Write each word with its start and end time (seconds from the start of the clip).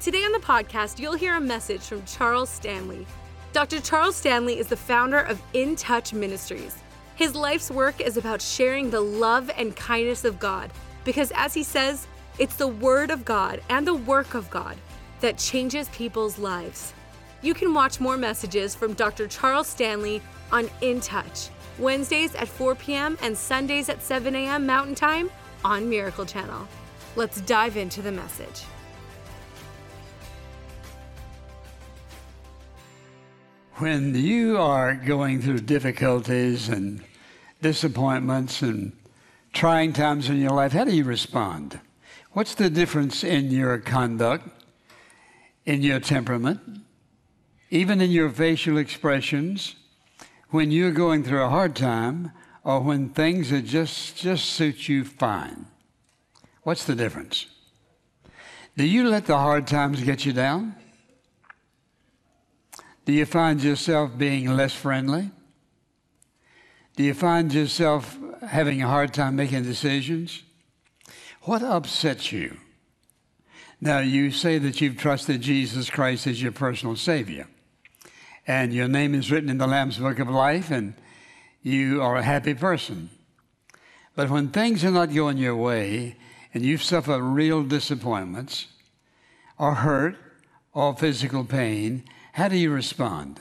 Today 0.00 0.24
on 0.24 0.32
the 0.32 0.38
podcast, 0.38 0.98
you'll 0.98 1.12
hear 1.12 1.34
a 1.34 1.40
message 1.40 1.82
from 1.82 2.02
Charles 2.06 2.48
Stanley. 2.48 3.06
Dr. 3.52 3.82
Charles 3.82 4.16
Stanley 4.16 4.58
is 4.58 4.68
the 4.68 4.74
founder 4.74 5.18
of 5.18 5.42
In 5.52 5.76
Touch 5.76 6.14
Ministries. 6.14 6.78
His 7.16 7.34
life's 7.34 7.70
work 7.70 8.00
is 8.00 8.16
about 8.16 8.40
sharing 8.40 8.88
the 8.88 9.02
love 9.02 9.50
and 9.58 9.76
kindness 9.76 10.24
of 10.24 10.38
God 10.38 10.70
because, 11.04 11.32
as 11.34 11.52
he 11.52 11.62
says, 11.62 12.06
it's 12.38 12.56
the 12.56 12.66
Word 12.66 13.10
of 13.10 13.26
God 13.26 13.60
and 13.68 13.86
the 13.86 13.94
work 13.94 14.32
of 14.32 14.48
God 14.48 14.78
that 15.20 15.36
changes 15.36 15.90
people's 15.90 16.38
lives. 16.38 16.94
You 17.42 17.52
can 17.52 17.74
watch 17.74 18.00
more 18.00 18.16
messages 18.16 18.74
from 18.74 18.94
Dr. 18.94 19.28
Charles 19.28 19.66
Stanley 19.66 20.22
on 20.50 20.70
In 20.80 21.02
Touch, 21.02 21.50
Wednesdays 21.78 22.34
at 22.36 22.48
4 22.48 22.74
p.m. 22.74 23.18
and 23.20 23.36
Sundays 23.36 23.90
at 23.90 24.02
7 24.02 24.34
a.m. 24.34 24.64
Mountain 24.64 24.94
Time 24.94 25.30
on 25.62 25.90
Miracle 25.90 26.24
Channel. 26.24 26.66
Let's 27.16 27.42
dive 27.42 27.76
into 27.76 28.00
the 28.00 28.12
message. 28.12 28.62
When 33.80 34.14
you 34.14 34.58
are 34.58 34.94
going 34.94 35.40
through 35.40 35.60
difficulties 35.60 36.68
and 36.68 37.02
disappointments 37.62 38.60
and 38.60 38.92
trying 39.54 39.94
times 39.94 40.28
in 40.28 40.38
your 40.38 40.50
life, 40.50 40.72
how 40.72 40.84
do 40.84 40.94
you 40.94 41.02
respond? 41.02 41.80
What's 42.32 42.54
the 42.54 42.68
difference 42.68 43.24
in 43.24 43.50
your 43.50 43.78
conduct, 43.78 44.46
in 45.64 45.80
your 45.80 45.98
temperament, 45.98 46.60
even 47.70 48.02
in 48.02 48.10
your 48.10 48.28
facial 48.28 48.76
expressions 48.76 49.76
when 50.50 50.70
you're 50.70 50.92
going 50.92 51.24
through 51.24 51.42
a 51.42 51.48
hard 51.48 51.74
time 51.74 52.32
or 52.62 52.80
when 52.80 53.08
things 53.08 53.50
are 53.50 53.62
just 53.62 54.14
just 54.14 54.44
suit 54.44 54.90
you 54.90 55.06
fine? 55.06 55.64
What's 56.64 56.84
the 56.84 56.94
difference? 56.94 57.46
Do 58.76 58.84
you 58.84 59.08
let 59.08 59.24
the 59.24 59.38
hard 59.38 59.66
times 59.66 60.02
get 60.02 60.26
you 60.26 60.34
down? 60.34 60.76
Do 63.10 63.16
you 63.16 63.26
find 63.26 63.60
yourself 63.60 64.16
being 64.16 64.46
less 64.56 64.72
friendly? 64.72 65.32
Do 66.94 67.02
you 67.02 67.12
find 67.12 67.52
yourself 67.52 68.16
having 68.40 68.80
a 68.80 68.86
hard 68.86 69.12
time 69.12 69.34
making 69.34 69.64
decisions? 69.64 70.44
What 71.42 71.60
upsets 71.60 72.30
you? 72.30 72.58
Now, 73.80 73.98
you 73.98 74.30
say 74.30 74.58
that 74.58 74.80
you've 74.80 74.96
trusted 74.96 75.40
Jesus 75.40 75.90
Christ 75.90 76.28
as 76.28 76.40
your 76.40 76.52
personal 76.52 76.94
Savior, 76.94 77.48
and 78.46 78.72
your 78.72 78.86
name 78.86 79.16
is 79.16 79.28
written 79.28 79.50
in 79.50 79.58
the 79.58 79.66
Lamb's 79.66 79.98
Book 79.98 80.20
of 80.20 80.28
Life, 80.28 80.70
and 80.70 80.94
you 81.64 82.00
are 82.00 82.14
a 82.14 82.22
happy 82.22 82.54
person. 82.54 83.10
But 84.14 84.30
when 84.30 84.50
things 84.50 84.84
are 84.84 84.92
not 84.92 85.12
going 85.12 85.36
your 85.36 85.56
way, 85.56 86.14
and 86.54 86.64
you 86.64 86.78
suffer 86.78 87.20
real 87.20 87.64
disappointments, 87.64 88.68
or 89.58 89.74
hurt, 89.74 90.14
or 90.72 90.94
physical 90.94 91.42
pain, 91.42 92.04
how 92.32 92.48
do 92.48 92.56
you 92.56 92.70
respond? 92.70 93.40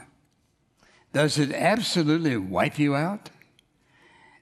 Does 1.14 1.38
it 1.38 1.52
absolutely 1.52 2.38
wipe 2.38 2.78
you 2.78 2.96
out? 2.96 3.30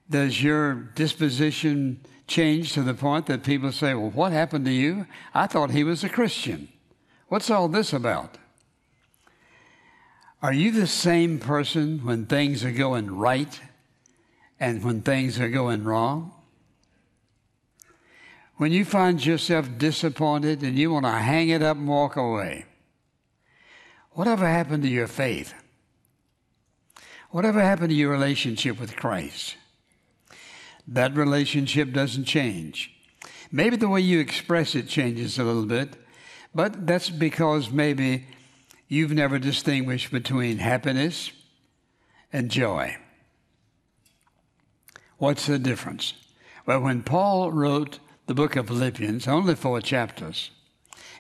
Does 0.09 0.41
your 0.41 0.73
disposition 0.73 2.01
change 2.27 2.73
to 2.73 2.83
the 2.83 2.93
point 2.93 3.25
that 3.27 3.43
people 3.43 3.71
say, 3.71 3.93
Well, 3.93 4.09
what 4.09 4.31
happened 4.31 4.65
to 4.65 4.71
you? 4.71 5.07
I 5.33 5.47
thought 5.47 5.71
he 5.71 5.83
was 5.83 6.03
a 6.03 6.09
Christian. 6.09 6.69
What's 7.29 7.49
all 7.49 7.67
this 7.67 7.93
about? 7.93 8.37
Are 10.41 10.53
you 10.53 10.71
the 10.71 10.87
same 10.87 11.39
person 11.39 12.05
when 12.05 12.25
things 12.25 12.63
are 12.63 12.71
going 12.71 13.17
right 13.17 13.59
and 14.59 14.83
when 14.83 15.01
things 15.01 15.39
are 15.39 15.49
going 15.49 15.83
wrong? 15.83 16.31
When 18.57 18.71
you 18.71 18.85
find 18.85 19.23
yourself 19.23 19.67
disappointed 19.77 20.61
and 20.63 20.77
you 20.77 20.91
want 20.91 21.05
to 21.05 21.11
hang 21.11 21.49
it 21.49 21.61
up 21.61 21.77
and 21.77 21.87
walk 21.87 22.15
away, 22.15 22.65
Whatever 24.17 24.47
happened 24.47 24.81
to 24.81 24.89
your 24.89 25.05
faith? 25.05 25.53
Whatever 27.29 27.61
happened 27.61 27.89
to 27.89 27.95
your 27.95 28.09
relationship 28.09 28.79
with 28.79 28.95
Christ? 28.95 29.57
That 30.87 31.15
relationship 31.15 31.93
doesn't 31.93 32.25
change. 32.25 32.89
Maybe 33.51 33.75
the 33.75 33.87
way 33.87 34.01
you 34.01 34.19
express 34.19 34.73
it 34.73 34.87
changes 34.87 35.37
a 35.37 35.43
little 35.43 35.67
bit, 35.67 35.97
but 36.55 36.87
that's 36.87 37.11
because 37.11 37.69
maybe 37.69 38.25
you've 38.87 39.11
never 39.11 39.37
distinguished 39.37 40.09
between 40.09 40.57
happiness 40.57 41.31
and 42.33 42.49
joy. 42.49 42.97
What's 45.19 45.45
the 45.45 45.59
difference? 45.59 46.15
Well, 46.65 46.79
when 46.79 47.03
Paul 47.03 47.51
wrote 47.51 47.99
the 48.25 48.33
book 48.33 48.55
of 48.55 48.65
Philippians, 48.65 49.27
only 49.27 49.53
four 49.53 49.79
chapters, 49.79 50.49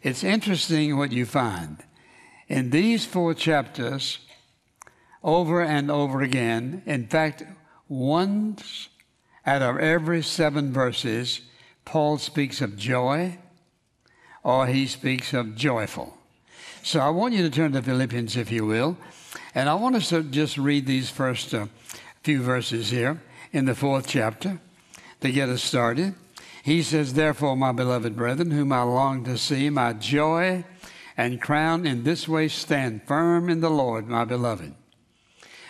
it's 0.01 0.23
interesting 0.23 0.97
what 0.97 1.11
you 1.11 1.27
find 1.27 1.83
in 2.47 2.69
these 2.69 3.05
four 3.05 3.33
chapters, 3.33 4.19
over 5.23 5.61
and 5.61 5.91
over 5.91 6.21
again, 6.21 6.81
in 6.85 7.07
fact, 7.07 7.43
once 7.89 8.89
out 9.45 9.61
of 9.61 9.77
every 9.77 10.21
seven 10.21 10.71
verses, 10.71 11.41
Paul 11.85 12.17
speaks 12.17 12.61
of 12.61 12.77
joy 12.77 13.37
or 14.43 14.67
he 14.67 14.87
speaks 14.87 15.33
of 15.33 15.55
joyful. 15.55 16.17
So 16.83 17.01
I 17.01 17.09
want 17.09 17.33
you 17.33 17.43
to 17.43 17.49
turn 17.49 17.73
to 17.73 17.81
Philippians, 17.81 18.37
if 18.37 18.51
you 18.51 18.65
will, 18.65 18.97
and 19.53 19.67
I 19.67 19.73
want 19.73 19.95
us 19.95 20.09
to 20.09 20.23
just 20.23 20.57
read 20.57 20.85
these 20.85 21.09
first 21.09 21.53
uh, 21.53 21.67
few 22.23 22.41
verses 22.41 22.89
here 22.89 23.21
in 23.51 23.65
the 23.65 23.75
fourth 23.75 24.07
chapter 24.07 24.59
to 25.21 25.31
get 25.31 25.49
us 25.49 25.63
started. 25.63 26.15
He 26.63 26.83
says, 26.83 27.13
Therefore, 27.13 27.57
my 27.57 27.71
beloved 27.71 28.15
brethren, 28.15 28.51
whom 28.51 28.71
I 28.71 28.83
long 28.83 29.23
to 29.25 29.37
see, 29.37 29.69
my 29.69 29.93
joy 29.93 30.63
and 31.17 31.41
crown 31.41 31.85
in 31.85 32.03
this 32.03 32.27
way 32.27 32.47
stand 32.47 33.01
firm 33.07 33.49
in 33.49 33.59
the 33.59 33.71
Lord, 33.71 34.07
my 34.07 34.23
beloved. 34.23 34.75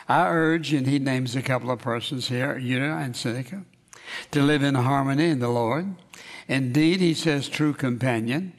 I 0.09 0.27
urge, 0.27 0.73
and 0.73 0.85
he 0.85 0.99
names 0.99 1.35
a 1.35 1.41
couple 1.41 1.71
of 1.71 1.79
persons 1.79 2.27
here, 2.27 2.55
Euodia 2.55 3.03
and 3.03 3.15
Syntyche, 3.15 3.65
to 4.31 4.41
live 4.41 4.61
in 4.61 4.75
harmony 4.75 5.29
in 5.29 5.39
the 5.39 5.49
Lord. 5.49 5.95
Indeed, 6.47 6.99
he 6.99 7.13
says, 7.13 7.49
true 7.49 7.73
companion. 7.73 8.53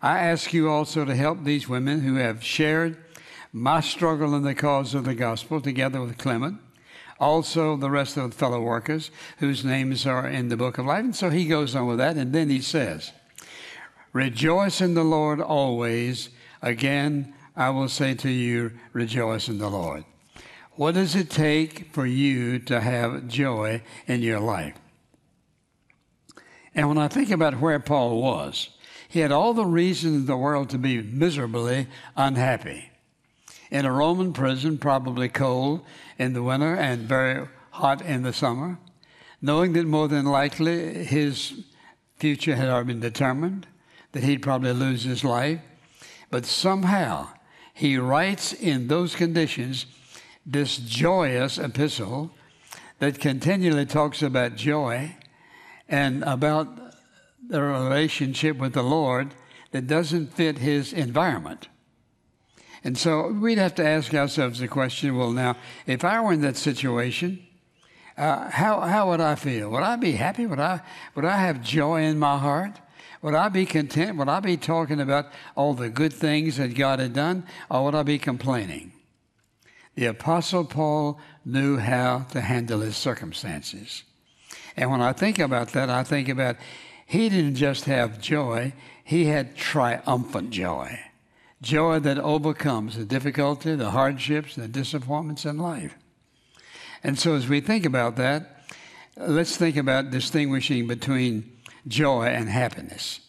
I 0.00 0.18
ask 0.18 0.52
you 0.52 0.68
also 0.68 1.04
to 1.04 1.14
help 1.14 1.44
these 1.44 1.68
women 1.68 2.00
who 2.00 2.16
have 2.16 2.44
shared 2.44 2.98
my 3.52 3.80
struggle 3.80 4.34
in 4.34 4.42
the 4.42 4.54
cause 4.54 4.94
of 4.94 5.04
the 5.04 5.14
gospel 5.14 5.60
together 5.60 6.00
with 6.00 6.18
Clement, 6.18 6.58
also 7.20 7.76
the 7.76 7.90
rest 7.90 8.16
of 8.16 8.30
the 8.30 8.36
fellow 8.36 8.60
workers 8.60 9.10
whose 9.38 9.64
names 9.64 10.06
are 10.06 10.26
in 10.26 10.48
the 10.48 10.56
book 10.56 10.76
of 10.76 10.86
life. 10.86 11.04
And 11.04 11.16
so 11.16 11.30
he 11.30 11.46
goes 11.46 11.74
on 11.74 11.86
with 11.86 11.98
that, 11.98 12.16
and 12.16 12.32
then 12.32 12.50
he 12.50 12.60
says, 12.60 13.12
Rejoice 14.14 14.80
in 14.80 14.94
the 14.94 15.04
Lord 15.04 15.40
always. 15.40 16.30
Again, 16.62 17.34
I 17.56 17.70
will 17.70 17.88
say 17.88 18.14
to 18.14 18.30
you, 18.30 18.70
rejoice 18.92 19.48
in 19.48 19.58
the 19.58 19.68
Lord. 19.68 20.04
What 20.76 20.94
does 20.94 21.16
it 21.16 21.28
take 21.28 21.92
for 21.92 22.06
you 22.06 22.60
to 22.60 22.80
have 22.80 23.26
joy 23.26 23.82
in 24.06 24.22
your 24.22 24.38
life? 24.38 24.76
And 26.76 26.88
when 26.88 26.98
I 26.98 27.08
think 27.08 27.30
about 27.30 27.60
where 27.60 27.80
Paul 27.80 28.22
was, 28.22 28.70
he 29.08 29.18
had 29.18 29.32
all 29.32 29.52
the 29.52 29.66
reasons 29.66 30.16
in 30.16 30.26
the 30.26 30.36
world 30.36 30.70
to 30.70 30.78
be 30.78 31.02
miserably 31.02 31.88
unhappy. 32.16 32.90
In 33.70 33.84
a 33.84 33.92
Roman 33.92 34.32
prison, 34.32 34.78
probably 34.78 35.28
cold 35.28 35.84
in 36.18 36.34
the 36.34 36.42
winter 36.42 36.76
and 36.76 37.02
very 37.02 37.48
hot 37.70 38.00
in 38.00 38.22
the 38.22 38.32
summer, 38.32 38.78
knowing 39.42 39.72
that 39.72 39.86
more 39.86 40.06
than 40.06 40.24
likely 40.24 41.04
his 41.04 41.64
future 42.16 42.54
had 42.54 42.68
already 42.68 42.88
been 42.88 43.00
determined, 43.00 43.66
that 44.14 44.22
he'd 44.22 44.42
probably 44.42 44.72
lose 44.72 45.02
his 45.02 45.24
life. 45.24 45.60
But 46.30 46.46
somehow 46.46 47.28
he 47.74 47.98
writes 47.98 48.52
in 48.52 48.86
those 48.86 49.14
conditions 49.14 49.86
this 50.46 50.78
joyous 50.78 51.58
epistle 51.58 52.30
that 53.00 53.18
continually 53.18 53.84
talks 53.84 54.22
about 54.22 54.54
joy 54.54 55.16
and 55.88 56.22
about 56.22 56.94
the 57.46 57.60
relationship 57.60 58.56
with 58.56 58.72
the 58.72 58.84
Lord 58.84 59.34
that 59.72 59.88
doesn't 59.88 60.32
fit 60.32 60.58
his 60.58 60.92
environment. 60.92 61.68
And 62.84 62.96
so 62.96 63.32
we'd 63.32 63.58
have 63.58 63.74
to 63.76 63.84
ask 63.84 64.14
ourselves 64.14 64.60
the 64.60 64.68
question 64.68 65.16
well, 65.16 65.32
now, 65.32 65.56
if 65.86 66.04
I 66.04 66.20
were 66.20 66.32
in 66.32 66.42
that 66.42 66.56
situation, 66.56 67.44
uh, 68.16 68.48
how, 68.50 68.80
how 68.80 69.08
would 69.10 69.20
I 69.20 69.34
feel? 69.34 69.70
Would 69.70 69.82
I 69.82 69.96
be 69.96 70.12
happy? 70.12 70.46
Would 70.46 70.60
I, 70.60 70.82
would 71.16 71.24
I 71.24 71.38
have 71.38 71.62
joy 71.62 72.02
in 72.02 72.18
my 72.18 72.38
heart? 72.38 72.78
Would 73.24 73.34
I 73.34 73.48
be 73.48 73.64
content? 73.64 74.18
Would 74.18 74.28
I 74.28 74.40
be 74.40 74.58
talking 74.58 75.00
about 75.00 75.32
all 75.56 75.72
the 75.72 75.88
good 75.88 76.12
things 76.12 76.58
that 76.58 76.74
God 76.74 76.98
had 76.98 77.14
done? 77.14 77.46
Or 77.70 77.86
would 77.86 77.94
I 77.94 78.02
be 78.02 78.18
complaining? 78.18 78.92
The 79.94 80.04
Apostle 80.04 80.66
Paul 80.66 81.18
knew 81.42 81.78
how 81.78 82.26
to 82.32 82.42
handle 82.42 82.80
his 82.80 82.98
circumstances. 82.98 84.02
And 84.76 84.90
when 84.90 85.00
I 85.00 85.14
think 85.14 85.38
about 85.38 85.68
that, 85.68 85.88
I 85.88 86.04
think 86.04 86.28
about 86.28 86.56
he 87.06 87.30
didn't 87.30 87.54
just 87.54 87.86
have 87.86 88.20
joy, 88.20 88.74
he 89.02 89.24
had 89.24 89.56
triumphant 89.56 90.50
joy. 90.50 91.00
Joy 91.62 92.00
that 92.00 92.18
overcomes 92.18 92.98
the 92.98 93.06
difficulty, 93.06 93.74
the 93.74 93.92
hardships, 93.92 94.54
the 94.54 94.68
disappointments 94.68 95.46
in 95.46 95.56
life. 95.56 95.94
And 97.02 97.18
so 97.18 97.36
as 97.36 97.48
we 97.48 97.62
think 97.62 97.86
about 97.86 98.16
that, 98.16 98.66
let's 99.16 99.56
think 99.56 99.78
about 99.78 100.10
distinguishing 100.10 100.86
between 100.86 101.53
joy 101.86 102.26
and 102.26 102.48
happiness. 102.48 103.20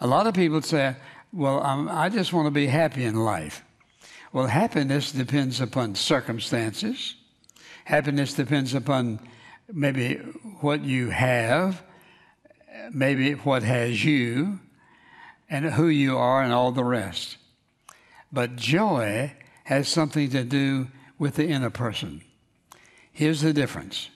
A 0.00 0.06
lot 0.06 0.26
of 0.26 0.34
people 0.34 0.62
say, 0.62 0.96
well, 1.32 1.62
um, 1.62 1.88
I 1.90 2.08
just 2.08 2.32
want 2.32 2.46
to 2.46 2.50
be 2.50 2.66
happy 2.66 3.04
in 3.04 3.16
life. 3.16 3.62
Well, 4.32 4.46
happiness 4.46 5.12
depends 5.12 5.60
upon 5.60 5.94
circumstances. 5.94 7.14
Happiness 7.84 8.34
depends 8.34 8.74
upon 8.74 9.20
maybe 9.72 10.16
what 10.60 10.82
you 10.84 11.10
have, 11.10 11.82
maybe 12.92 13.32
what 13.32 13.62
has 13.62 14.04
you, 14.04 14.60
and 15.50 15.64
who 15.64 15.88
you 15.88 16.16
are, 16.16 16.42
and 16.42 16.52
all 16.52 16.72
the 16.72 16.84
rest. 16.84 17.38
But 18.30 18.56
joy 18.56 19.32
has 19.64 19.88
something 19.88 20.30
to 20.30 20.44
do 20.44 20.88
with 21.18 21.36
the 21.36 21.48
inner 21.48 21.70
person. 21.70 22.22
Here's 23.12 23.40
the 23.40 23.52
difference 23.52 24.10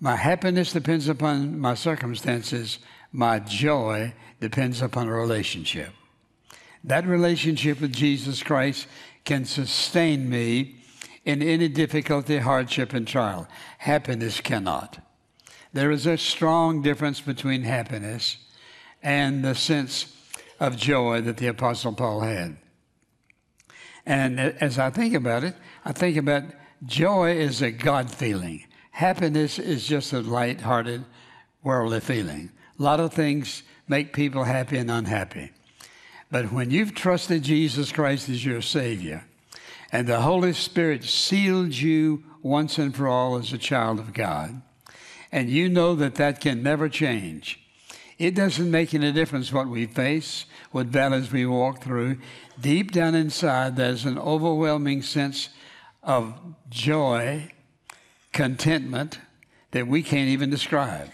my 0.00 0.16
happiness 0.16 0.72
depends 0.72 1.08
upon 1.08 1.58
my 1.58 1.74
circumstances, 1.74 2.78
my 3.14 3.38
joy 3.38 4.12
depends 4.40 4.82
upon 4.82 5.06
a 5.06 5.12
relationship. 5.12 5.90
That 6.82 7.06
relationship 7.06 7.80
with 7.80 7.92
Jesus 7.92 8.42
Christ 8.42 8.88
can 9.24 9.44
sustain 9.44 10.28
me 10.28 10.74
in 11.24 11.40
any 11.40 11.68
difficulty, 11.68 12.38
hardship, 12.38 12.92
and 12.92 13.06
trial. 13.06 13.46
Happiness 13.78 14.40
cannot. 14.40 14.98
There 15.72 15.92
is 15.92 16.06
a 16.06 16.18
strong 16.18 16.82
difference 16.82 17.20
between 17.20 17.62
happiness 17.62 18.36
and 19.00 19.44
the 19.44 19.54
sense 19.54 20.12
of 20.58 20.76
joy 20.76 21.20
that 21.20 21.36
the 21.36 21.46
Apostle 21.46 21.92
Paul 21.92 22.20
had. 22.20 22.56
And 24.04 24.40
as 24.40 24.76
I 24.78 24.90
think 24.90 25.14
about 25.14 25.44
it, 25.44 25.54
I 25.84 25.92
think 25.92 26.16
about 26.16 26.42
joy 26.84 27.36
is 27.36 27.62
a 27.62 27.70
God 27.70 28.10
feeling. 28.10 28.64
Happiness 28.90 29.60
is 29.60 29.86
just 29.86 30.12
a 30.12 30.20
light-hearted, 30.20 31.04
worldly 31.62 32.00
feeling. 32.00 32.50
A 32.78 32.82
lot 32.82 33.00
of 33.00 33.12
things 33.12 33.62
make 33.86 34.12
people 34.12 34.44
happy 34.44 34.78
and 34.78 34.90
unhappy. 34.90 35.50
But 36.30 36.52
when 36.52 36.70
you've 36.70 36.94
trusted 36.94 37.42
Jesus 37.42 37.92
Christ 37.92 38.28
as 38.28 38.44
your 38.44 38.62
Savior, 38.62 39.24
and 39.92 40.08
the 40.08 40.22
Holy 40.22 40.52
Spirit 40.52 41.04
sealed 41.04 41.74
you 41.74 42.24
once 42.42 42.78
and 42.78 42.94
for 42.94 43.06
all 43.06 43.36
as 43.36 43.52
a 43.52 43.58
child 43.58 44.00
of 44.00 44.12
God, 44.12 44.60
and 45.30 45.48
you 45.48 45.68
know 45.68 45.94
that 45.94 46.16
that 46.16 46.40
can 46.40 46.62
never 46.62 46.88
change, 46.88 47.60
it 48.18 48.34
doesn't 48.34 48.70
make 48.70 48.94
any 48.94 49.12
difference 49.12 49.52
what 49.52 49.68
we 49.68 49.86
face, 49.86 50.46
what 50.70 50.86
valleys 50.86 51.32
we 51.32 51.46
walk 51.46 51.82
through. 51.82 52.18
Deep 52.60 52.92
down 52.92 53.14
inside, 53.14 53.76
there's 53.76 54.04
an 54.04 54.18
overwhelming 54.18 55.02
sense 55.02 55.48
of 56.02 56.34
joy, 56.68 57.50
contentment 58.32 59.18
that 59.70 59.86
we 59.86 60.02
can't 60.02 60.28
even 60.28 60.50
describe. 60.50 61.10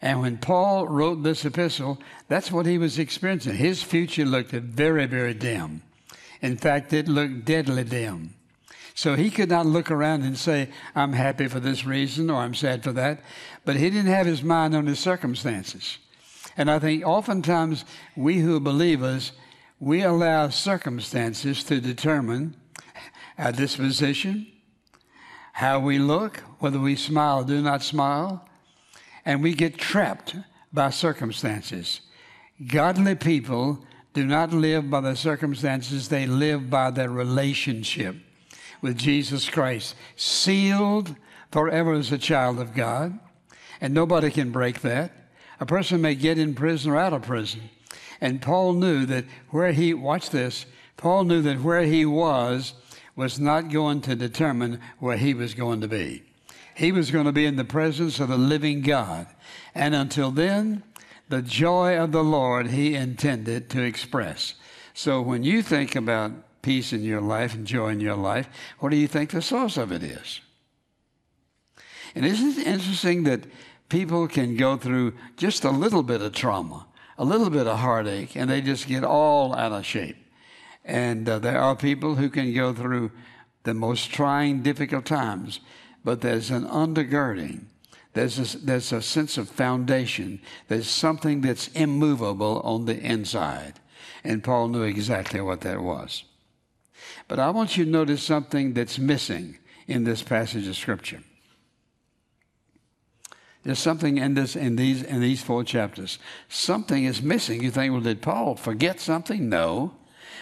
And 0.00 0.20
when 0.20 0.38
Paul 0.38 0.86
wrote 0.86 1.22
this 1.22 1.44
epistle, 1.44 1.98
that's 2.28 2.52
what 2.52 2.66
he 2.66 2.78
was 2.78 2.98
experiencing. 2.98 3.54
His 3.54 3.82
future 3.82 4.24
looked 4.24 4.52
very, 4.52 5.06
very 5.06 5.34
dim. 5.34 5.82
In 6.40 6.56
fact, 6.56 6.92
it 6.92 7.08
looked 7.08 7.44
deadly 7.44 7.84
dim. 7.84 8.34
So 8.94 9.14
he 9.14 9.30
could 9.30 9.48
not 9.48 9.66
look 9.66 9.90
around 9.90 10.22
and 10.22 10.36
say, 10.36 10.70
I'm 10.94 11.12
happy 11.12 11.46
for 11.48 11.60
this 11.60 11.84
reason 11.84 12.30
or 12.30 12.40
I'm 12.40 12.54
sad 12.54 12.82
for 12.82 12.92
that. 12.92 13.20
But 13.64 13.76
he 13.76 13.90
didn't 13.90 14.12
have 14.12 14.26
his 14.26 14.42
mind 14.42 14.74
on 14.74 14.86
his 14.86 14.98
circumstances. 14.98 15.98
And 16.56 16.70
I 16.70 16.78
think 16.80 17.06
oftentimes 17.06 17.84
we 18.16 18.38
who 18.38 18.56
are 18.56 18.60
believers, 18.60 19.32
we 19.78 20.02
allow 20.02 20.48
circumstances 20.48 21.62
to 21.64 21.80
determine 21.80 22.56
our 23.38 23.52
disposition, 23.52 24.48
how 25.52 25.78
we 25.78 26.00
look, 26.00 26.38
whether 26.58 26.80
we 26.80 26.96
smile 26.96 27.42
or 27.42 27.44
do 27.44 27.62
not 27.62 27.84
smile, 27.84 28.47
and 29.28 29.42
we 29.42 29.52
get 29.52 29.76
trapped 29.76 30.34
by 30.72 30.88
circumstances. 30.88 32.00
Godly 32.66 33.14
people 33.14 33.84
do 34.14 34.24
not 34.24 34.54
live 34.54 34.88
by 34.88 35.02
the 35.02 35.14
circumstances, 35.14 36.08
they 36.08 36.26
live 36.26 36.70
by 36.70 36.90
their 36.90 37.10
relationship 37.10 38.16
with 38.80 38.96
Jesus 38.96 39.50
Christ, 39.50 39.94
sealed 40.16 41.14
forever 41.52 41.92
as 41.92 42.10
a 42.10 42.16
child 42.16 42.58
of 42.58 42.74
God, 42.74 43.18
and 43.82 43.92
nobody 43.92 44.30
can 44.30 44.50
break 44.50 44.80
that. 44.80 45.12
A 45.60 45.66
person 45.66 46.00
may 46.00 46.14
get 46.14 46.38
in 46.38 46.54
prison 46.54 46.92
or 46.92 46.96
out 46.96 47.12
of 47.12 47.20
prison. 47.20 47.68
And 48.22 48.40
Paul 48.40 48.72
knew 48.72 49.04
that 49.04 49.26
where 49.50 49.72
he, 49.72 49.92
watch 49.92 50.30
this, 50.30 50.64
Paul 50.96 51.24
knew 51.24 51.42
that 51.42 51.60
where 51.60 51.82
he 51.82 52.06
was 52.06 52.72
was 53.14 53.38
not 53.38 53.70
going 53.70 54.00
to 54.02 54.16
determine 54.16 54.80
where 54.98 55.18
he 55.18 55.34
was 55.34 55.52
going 55.52 55.82
to 55.82 55.88
be. 55.88 56.22
He 56.78 56.92
was 56.92 57.10
going 57.10 57.24
to 57.24 57.32
be 57.32 57.44
in 57.44 57.56
the 57.56 57.64
presence 57.64 58.20
of 58.20 58.28
the 58.28 58.38
living 58.38 58.82
God. 58.82 59.26
And 59.74 59.96
until 59.96 60.30
then, 60.30 60.84
the 61.28 61.42
joy 61.42 61.98
of 61.98 62.12
the 62.12 62.22
Lord 62.22 62.68
he 62.68 62.94
intended 62.94 63.68
to 63.70 63.82
express. 63.82 64.54
So 64.94 65.20
when 65.20 65.42
you 65.42 65.60
think 65.60 65.96
about 65.96 66.30
peace 66.62 66.92
in 66.92 67.02
your 67.02 67.20
life 67.20 67.52
and 67.52 67.66
joy 67.66 67.88
in 67.88 67.98
your 67.98 68.14
life, 68.14 68.48
what 68.78 68.90
do 68.90 68.96
you 68.96 69.08
think 69.08 69.30
the 69.30 69.42
source 69.42 69.76
of 69.76 69.90
it 69.90 70.04
is? 70.04 70.40
And 72.14 72.24
isn't 72.24 72.58
it 72.58 72.66
interesting 72.68 73.24
that 73.24 73.40
people 73.88 74.28
can 74.28 74.56
go 74.56 74.76
through 74.76 75.14
just 75.36 75.64
a 75.64 75.72
little 75.72 76.04
bit 76.04 76.22
of 76.22 76.32
trauma, 76.32 76.86
a 77.18 77.24
little 77.24 77.50
bit 77.50 77.66
of 77.66 77.80
heartache, 77.80 78.36
and 78.36 78.48
they 78.48 78.60
just 78.60 78.86
get 78.86 79.02
all 79.02 79.52
out 79.52 79.72
of 79.72 79.84
shape. 79.84 80.16
And 80.84 81.28
uh, 81.28 81.40
there 81.40 81.58
are 81.58 81.74
people 81.74 82.14
who 82.14 82.30
can 82.30 82.54
go 82.54 82.72
through 82.72 83.10
the 83.64 83.74
most 83.74 84.12
trying, 84.12 84.62
difficult 84.62 85.06
times, 85.06 85.58
but 86.08 86.22
there's 86.22 86.50
an 86.50 86.64
undergirding. 86.64 87.64
There's 88.14 88.54
a, 88.54 88.58
there's 88.64 88.92
a 88.94 89.02
sense 89.02 89.36
of 89.36 89.46
foundation. 89.46 90.40
There's 90.68 90.88
something 90.88 91.42
that's 91.42 91.68
immovable 91.72 92.62
on 92.64 92.86
the 92.86 92.98
inside. 92.98 93.74
And 94.24 94.42
Paul 94.42 94.68
knew 94.68 94.84
exactly 94.84 95.42
what 95.42 95.60
that 95.60 95.82
was. 95.82 96.24
But 97.28 97.38
I 97.38 97.50
want 97.50 97.76
you 97.76 97.84
to 97.84 97.90
notice 97.90 98.22
something 98.22 98.72
that's 98.72 98.98
missing 98.98 99.58
in 99.86 100.04
this 100.04 100.22
passage 100.22 100.66
of 100.66 100.76
Scripture. 100.76 101.20
There's 103.62 103.78
something 103.78 104.16
in 104.16 104.32
this 104.32 104.56
in 104.56 104.76
these 104.76 105.02
in 105.02 105.20
these 105.20 105.42
four 105.42 105.62
chapters. 105.62 106.18
Something 106.48 107.04
is 107.04 107.20
missing. 107.20 107.62
You 107.62 107.70
think, 107.70 107.92
well, 107.92 108.00
did 108.00 108.22
Paul 108.22 108.54
forget 108.54 108.98
something? 108.98 109.50
No. 109.50 109.92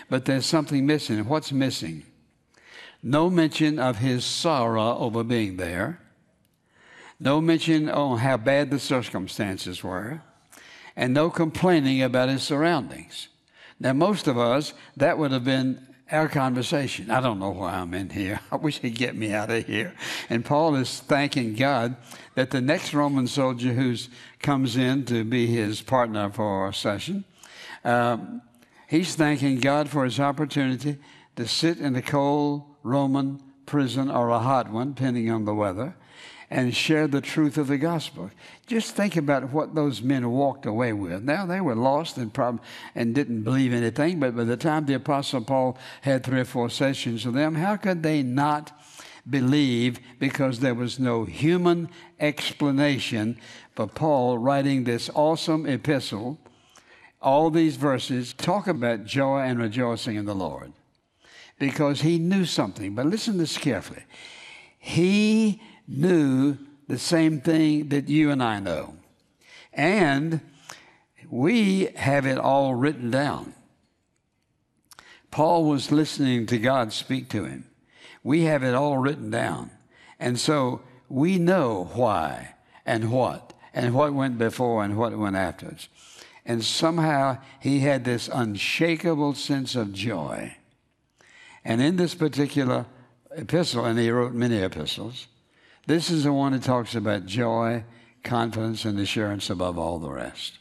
But 0.09 0.26
there's 0.26 0.47
something 0.47 0.87
missing. 0.87 1.26
What's 1.26 1.50
missing? 1.50 2.05
No 3.07 3.31
mention 3.31 3.79
of 3.79 3.99
his 3.99 4.25
sorrow 4.25 4.99
over 4.99 5.23
being 5.23 5.59
there. 5.59 6.01
No 7.21 7.41
mention 7.41 7.89
on 7.89 8.19
how 8.19 8.37
bad 8.37 8.73
the 8.73 8.81
circumstances 8.81 9.85
were. 9.85 10.23
And 10.97 11.15
no 11.15 11.31
complaining 11.31 12.03
about 12.03 12.31
his 12.31 12.43
surroundings. 12.43 13.29
Now, 13.79 13.93
most 13.93 14.27
of 14.27 14.37
us, 14.37 14.75
that 14.97 15.19
would 15.19 15.31
have 15.31 15.45
been 15.45 15.87
our 16.11 16.29
conversation. 16.29 17.13
I 17.13 17.21
don't 17.21 17.39
know 17.39 17.51
why 17.51 17.75
I'm 17.75 17.95
in 17.95 18.11
here. 18.11 18.41
I 18.51 18.57
wish 18.57 18.81
he'd 18.81 18.97
get 18.97 19.15
me 19.15 19.33
out 19.33 19.53
of 19.53 19.65
here. 19.65 19.95
And 20.29 20.45
Paul 20.45 20.75
is 20.75 20.99
thanking 20.99 21.55
God 21.55 21.95
that 22.35 22.51
the 22.51 22.61
next 22.61 22.93
Roman 22.93 23.29
soldier 23.29 23.73
who 23.73 23.95
comes 24.43 24.77
in 24.77 25.05
to 25.05 25.23
be 25.23 25.47
his 25.47 25.81
partner 25.81 26.29
for 26.31 26.71
a 26.71 26.75
session, 26.75 27.25
um, 27.85 28.43
he's 28.89 29.15
thanking 29.15 29.61
God 29.61 29.89
for 29.89 30.03
his 30.03 30.19
opportunity 30.19 30.99
to 31.37 31.47
sit 31.47 31.79
in 31.79 31.95
a 31.95 32.03
cold 32.03 32.65
Roman 32.87 33.40
prison 33.66 34.11
or 34.11 34.31
a 34.31 34.38
hot 34.38 34.71
one, 34.71 34.95
depending 34.95 35.28
on 35.31 35.45
the 35.45 35.55
weather, 35.55 35.97
and 36.49 36.75
share 36.75 37.09
the 37.09 37.21
truth 37.21 37.59
of 37.59 37.66
the 37.66 37.76
gospel. 37.76 38.31
Just 38.66 38.95
think 38.95 39.16
about 39.16 39.52
what 39.52 39.75
those 39.75 40.00
men 40.00 40.31
walked 40.31 40.64
away 40.64 40.93
with. 40.93 41.25
Now 41.25 41.45
they 41.45 41.61
were 41.61 41.75
lost 41.75 42.16
and 42.16 42.33
prob- 42.33 42.62
and 42.95 43.14
didn't 43.14 43.43
believe 43.43 43.73
anything, 43.73 44.21
but 44.21 44.37
by 44.37 44.45
the 44.45 44.57
time 44.57 44.87
the 44.87 44.95
apostle 44.95 45.40
Paul 45.40 45.76
had 46.02 46.23
three 46.23 46.40
or 46.40 46.45
four 46.45 46.71
sessions 46.71 47.26
with 47.26 47.35
them, 47.35 47.57
how 47.57 47.76
could 47.76 48.05
they 48.05 48.23
not 48.23 48.73
believe 49.28 49.99
because 50.21 50.61
there 50.61 50.75
was 50.75 51.00
no 51.00 51.25
human 51.25 51.88
explanation 52.21 53.37
for 53.75 53.88
Paul 53.88 54.38
writing 54.38 54.85
this 54.85 55.11
awesome 55.14 55.66
epistle? 55.66 56.38
All 57.21 57.50
these 57.50 57.75
verses 57.75 58.33
talk 58.33 58.69
about 58.69 59.05
joy 59.05 59.40
and 59.40 59.59
rejoicing 59.59 60.14
in 60.14 60.26
the 60.26 60.35
Lord 60.35 60.73
because 61.59 62.03
he 62.03 62.19
knew 62.19 62.45
something. 62.45 62.95
But 62.95 63.07
listen 63.07 63.39
this 63.39 63.57
carefully. 63.57 64.05
He 64.79 65.61
knew 65.89 66.59
the 66.89 66.99
same 66.99 67.41
thing 67.41 67.89
that 67.89 68.09
you 68.09 68.31
and 68.31 68.43
I 68.43 68.61
know. 68.61 68.95
And 69.73 70.41
We 71.31 71.87
have 71.97 72.27
it 72.27 72.39
all 72.39 72.75
written 72.75 73.11
down. 73.11 73.55
Paul 75.31 75.65
was 75.65 75.93
listening 75.93 76.47
to 76.47 76.59
God 76.59 76.93
speak 76.93 77.29
to 77.31 77.45
him. 77.45 77.67
We 78.23 78.43
have 78.43 78.63
it 78.63 78.75
all 78.75 78.99
written 78.99 79.31
down. 79.31 79.71
And 80.19 80.39
so 80.39 80.83
we 81.09 81.39
know 81.39 81.91
why 81.95 82.55
and 82.85 83.11
what 83.11 83.53
and 83.75 83.95
what 83.95 84.15
went 84.15 84.39
before 84.39 84.83
and 84.83 84.97
what 84.97 85.17
went 85.19 85.37
afterwards. 85.37 85.89
And 86.45 86.65
somehow 86.65 87.39
he 87.61 87.81
had 87.81 88.05
this 88.05 88.31
unshakable 88.33 89.35
sense 89.35 89.75
of 89.75 89.93
joy. 89.93 90.57
And 91.66 91.82
in 91.82 91.96
this 91.96 92.14
particular 92.14 92.87
epistle, 93.32 93.85
and 93.85 93.99
he 93.99 94.08
wrote 94.08 94.32
many 94.32 94.58
epistles, 94.58 95.26
this 95.88 96.11
is 96.11 96.23
the 96.23 96.32
one 96.32 96.52
that 96.52 96.62
talks 96.62 96.94
about 96.94 97.26
joy, 97.26 97.82
confidence, 98.23 98.85
and 98.85 99.00
assurance 99.00 99.50
above 99.50 99.76
all 99.76 99.99
the 99.99 100.08
rest. 100.08 100.61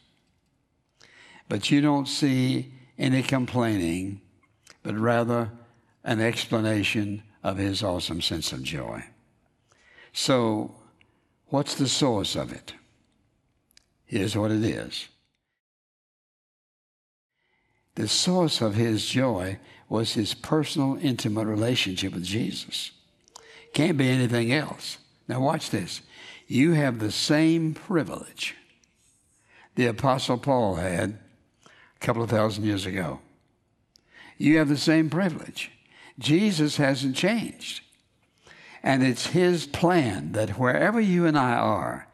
But 1.47 1.69
you 1.69 1.79
don't 1.79 2.07
see 2.07 2.74
any 2.97 3.21
complaining, 3.21 4.19
but 4.81 4.97
rather 4.97 5.51
an 6.03 6.21
explanation 6.21 7.21
of 7.43 7.57
his 7.57 7.83
awesome 7.83 8.24
sense 8.24 8.51
of 8.51 8.63
joy. 8.63 9.03
So, 10.12 10.74
what's 11.50 11.75
the 11.75 11.88
source 11.88 12.35
of 12.35 12.51
it? 12.51 12.74
Here's 14.07 14.35
what 14.35 14.50
it 14.50 14.63
is. 14.63 15.07
The 17.93 18.07
source 18.07 18.59
of 18.59 18.74
his 18.74 19.05
joy 19.05 19.59
was 19.88 20.13
his 20.13 20.34
personal, 20.34 20.98
intimate 21.01 21.46
relationship 21.46 22.13
with 22.13 22.24
Jesus. 22.24 22.92
Can't 23.74 23.98
be 23.98 24.10
anything 24.10 24.51
else. 24.51 24.98
Now, 25.27 25.42
watch 25.42 25.70
this. 25.70 26.01
You 26.48 26.74
have 26.74 27.00
the 27.00 27.12
same 27.12 27.74
privilege 27.74 28.56
the 29.75 29.88
Apostle 29.88 30.38
Paul 30.38 30.75
had 30.75 31.20
a 31.65 32.00
couple 32.00 32.24
of 32.24 32.30
thousand 32.30 32.63
years 32.63 32.86
ago. 32.86 33.20
You 34.38 34.58
have 34.58 34.70
the 34.70 34.77
same 34.77 35.10
privilege. 35.10 35.72
Jesus 36.18 36.77
hasn't 36.77 37.15
changed. 37.15 37.82
And 38.82 39.04
it's 39.04 39.27
his 39.27 39.65
plan 39.65 40.32
that 40.34 40.51
wherever 40.51 41.00
you 41.00 41.25
and 41.25 41.38
I 41.38 41.54
are, 41.54 42.08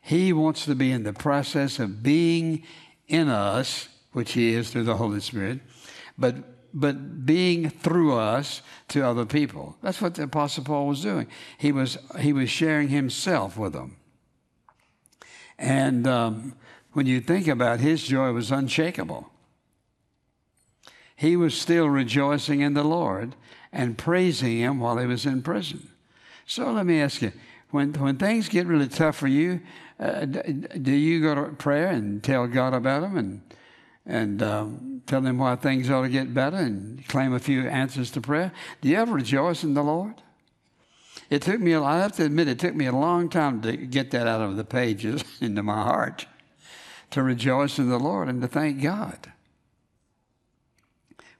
he 0.00 0.32
wants 0.32 0.64
to 0.66 0.74
be 0.74 0.92
in 0.92 1.04
the 1.04 1.12
process 1.12 1.78
of 1.78 2.02
being 2.02 2.62
in 3.08 3.28
us, 3.28 3.88
which 4.12 4.32
he 4.32 4.54
is 4.54 4.70
through 4.70 4.84
the 4.84 4.96
Holy 4.96 5.20
Spirit, 5.20 5.60
but 6.18 6.36
but 6.78 7.24
being 7.24 7.70
through 7.70 8.14
us 8.18 8.60
to 8.88 9.02
other 9.02 9.24
people. 9.24 9.76
That's 9.82 10.02
what 10.02 10.14
the 10.14 10.24
Apostle 10.24 10.62
Paul 10.62 10.88
was 10.88 11.00
doing. 11.00 11.26
He 11.56 11.72
was 11.72 11.96
he 12.20 12.34
was 12.34 12.50
sharing 12.50 12.88
himself 12.88 13.56
with 13.56 13.72
them. 13.72 13.96
And 15.58 16.06
um, 16.06 16.54
when 16.92 17.06
you 17.06 17.20
think 17.22 17.48
about 17.48 17.80
it, 17.80 17.80
his 17.80 18.02
joy 18.06 18.30
was 18.32 18.50
unshakable. 18.50 19.30
He 21.16 21.34
was 21.34 21.58
still 21.58 21.88
rejoicing 21.88 22.60
in 22.60 22.74
the 22.74 22.84
Lord 22.84 23.34
and 23.72 23.96
praising 23.96 24.58
Him 24.58 24.80
while 24.80 24.98
he 24.98 25.06
was 25.06 25.24
in 25.24 25.40
prison. 25.40 25.88
So 26.44 26.70
let 26.70 26.84
me 26.84 27.00
ask 27.00 27.22
you 27.22 27.32
when, 27.70 27.94
when 27.94 28.18
things 28.18 28.50
get 28.50 28.66
really 28.66 28.86
tough 28.86 29.16
for 29.16 29.26
you, 29.26 29.60
uh, 29.98 30.26
do 30.26 30.92
you 30.92 31.22
go 31.22 31.34
to 31.34 31.52
prayer 31.52 31.88
and 31.88 32.22
tell 32.22 32.46
God 32.46 32.74
about 32.74 33.00
them 33.00 33.16
and, 33.16 33.40
and 34.06 34.42
um, 34.42 35.02
tell 35.06 35.20
Him 35.20 35.38
why 35.38 35.56
things 35.56 35.90
ought 35.90 36.02
to 36.02 36.08
get 36.08 36.32
better 36.32 36.56
and 36.56 37.06
claim 37.08 37.32
a 37.32 37.38
few 37.38 37.68
answers 37.68 38.10
to 38.12 38.20
prayer? 38.20 38.52
Do 38.80 38.88
you 38.88 38.96
ever 38.96 39.14
rejoice 39.14 39.64
in 39.64 39.74
the 39.74 39.82
Lord? 39.82 40.14
It 41.28 41.42
took 41.42 41.60
me, 41.60 41.74
I 41.74 41.98
have 41.98 42.12
to 42.16 42.24
admit, 42.24 42.48
it 42.48 42.58
took 42.58 42.74
me 42.74 42.86
a 42.86 42.92
long 42.92 43.28
time 43.28 43.60
to 43.62 43.76
get 43.76 44.12
that 44.12 44.26
out 44.26 44.40
of 44.40 44.56
the 44.56 44.64
pages 44.64 45.24
into 45.40 45.62
my 45.62 45.82
heart, 45.82 46.26
to 47.10 47.22
rejoice 47.22 47.78
in 47.78 47.88
the 47.88 47.98
Lord 47.98 48.28
and 48.28 48.40
to 48.42 48.48
thank 48.48 48.82
God 48.82 49.32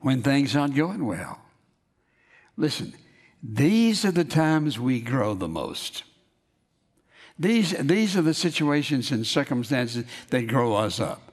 when 0.00 0.23
things 0.23 0.54
aren't 0.56 0.75
going 0.75 1.04
well. 1.04 1.40
Listen, 2.56 2.94
these 3.42 4.04
are 4.04 4.12
the 4.12 4.25
times 4.25 4.78
we 4.78 5.00
grow 5.00 5.35
the 5.35 5.49
most. 5.49 6.04
These, 7.38 7.73
these 7.73 8.16
are 8.16 8.23
the 8.23 8.35
situations 8.35 9.11
and 9.11 9.26
circumstances 9.26 10.04
that 10.30 10.46
grow 10.46 10.75
us 10.75 11.00
up. 11.00 11.25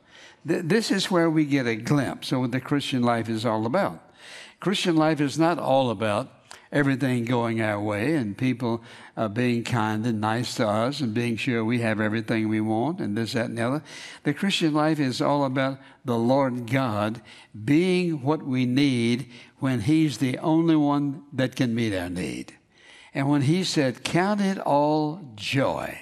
Th- 0.47 0.63
this 0.63 0.91
is 0.91 1.11
where 1.11 1.29
we 1.29 1.45
get 1.45 1.67
a 1.67 1.75
glimpse 1.75 2.31
of 2.31 2.39
what 2.39 2.51
the 2.51 2.61
Christian 2.61 3.01
life 3.01 3.29
is 3.29 3.45
all 3.45 3.65
about. 3.65 3.99
Christian 4.59 4.95
life 4.95 5.19
is 5.19 5.37
not 5.37 5.59
all 5.59 5.89
about 5.89 6.29
everything 6.73 7.23
going 7.23 7.61
our 7.61 7.79
way 7.79 8.15
and 8.15 8.35
people 8.35 8.83
uh, 9.15 9.27
being 9.27 9.63
kind 9.63 10.05
and 10.05 10.19
nice 10.19 10.55
to 10.55 10.67
us 10.67 10.99
and 10.99 11.13
being 11.13 11.37
sure 11.37 11.63
we 11.63 11.79
have 11.79 12.01
everything 12.01 12.49
we 12.49 12.59
want 12.59 12.99
and 12.99 13.15
this, 13.15 13.33
that, 13.33 13.45
and 13.45 13.57
the 13.57 13.61
other. 13.61 13.83
The 14.23 14.33
Christian 14.33 14.73
life 14.73 14.99
is 14.99 15.21
all 15.21 15.45
about 15.45 15.79
the 16.03 16.17
Lord 16.17 16.69
God 16.69 17.21
being 17.63 18.23
what 18.23 18.43
we 18.43 18.65
need 18.65 19.29
when 19.59 19.81
He's 19.81 20.17
the 20.17 20.39
only 20.39 20.75
one 20.75 21.23
that 21.31 21.55
can 21.55 21.75
meet 21.75 21.95
our 21.95 22.09
need. 22.09 22.57
And 23.13 23.29
when 23.29 23.43
He 23.43 23.63
said, 23.63 24.03
Count 24.03 24.41
it 24.41 24.57
all 24.57 25.21
joy, 25.35 25.99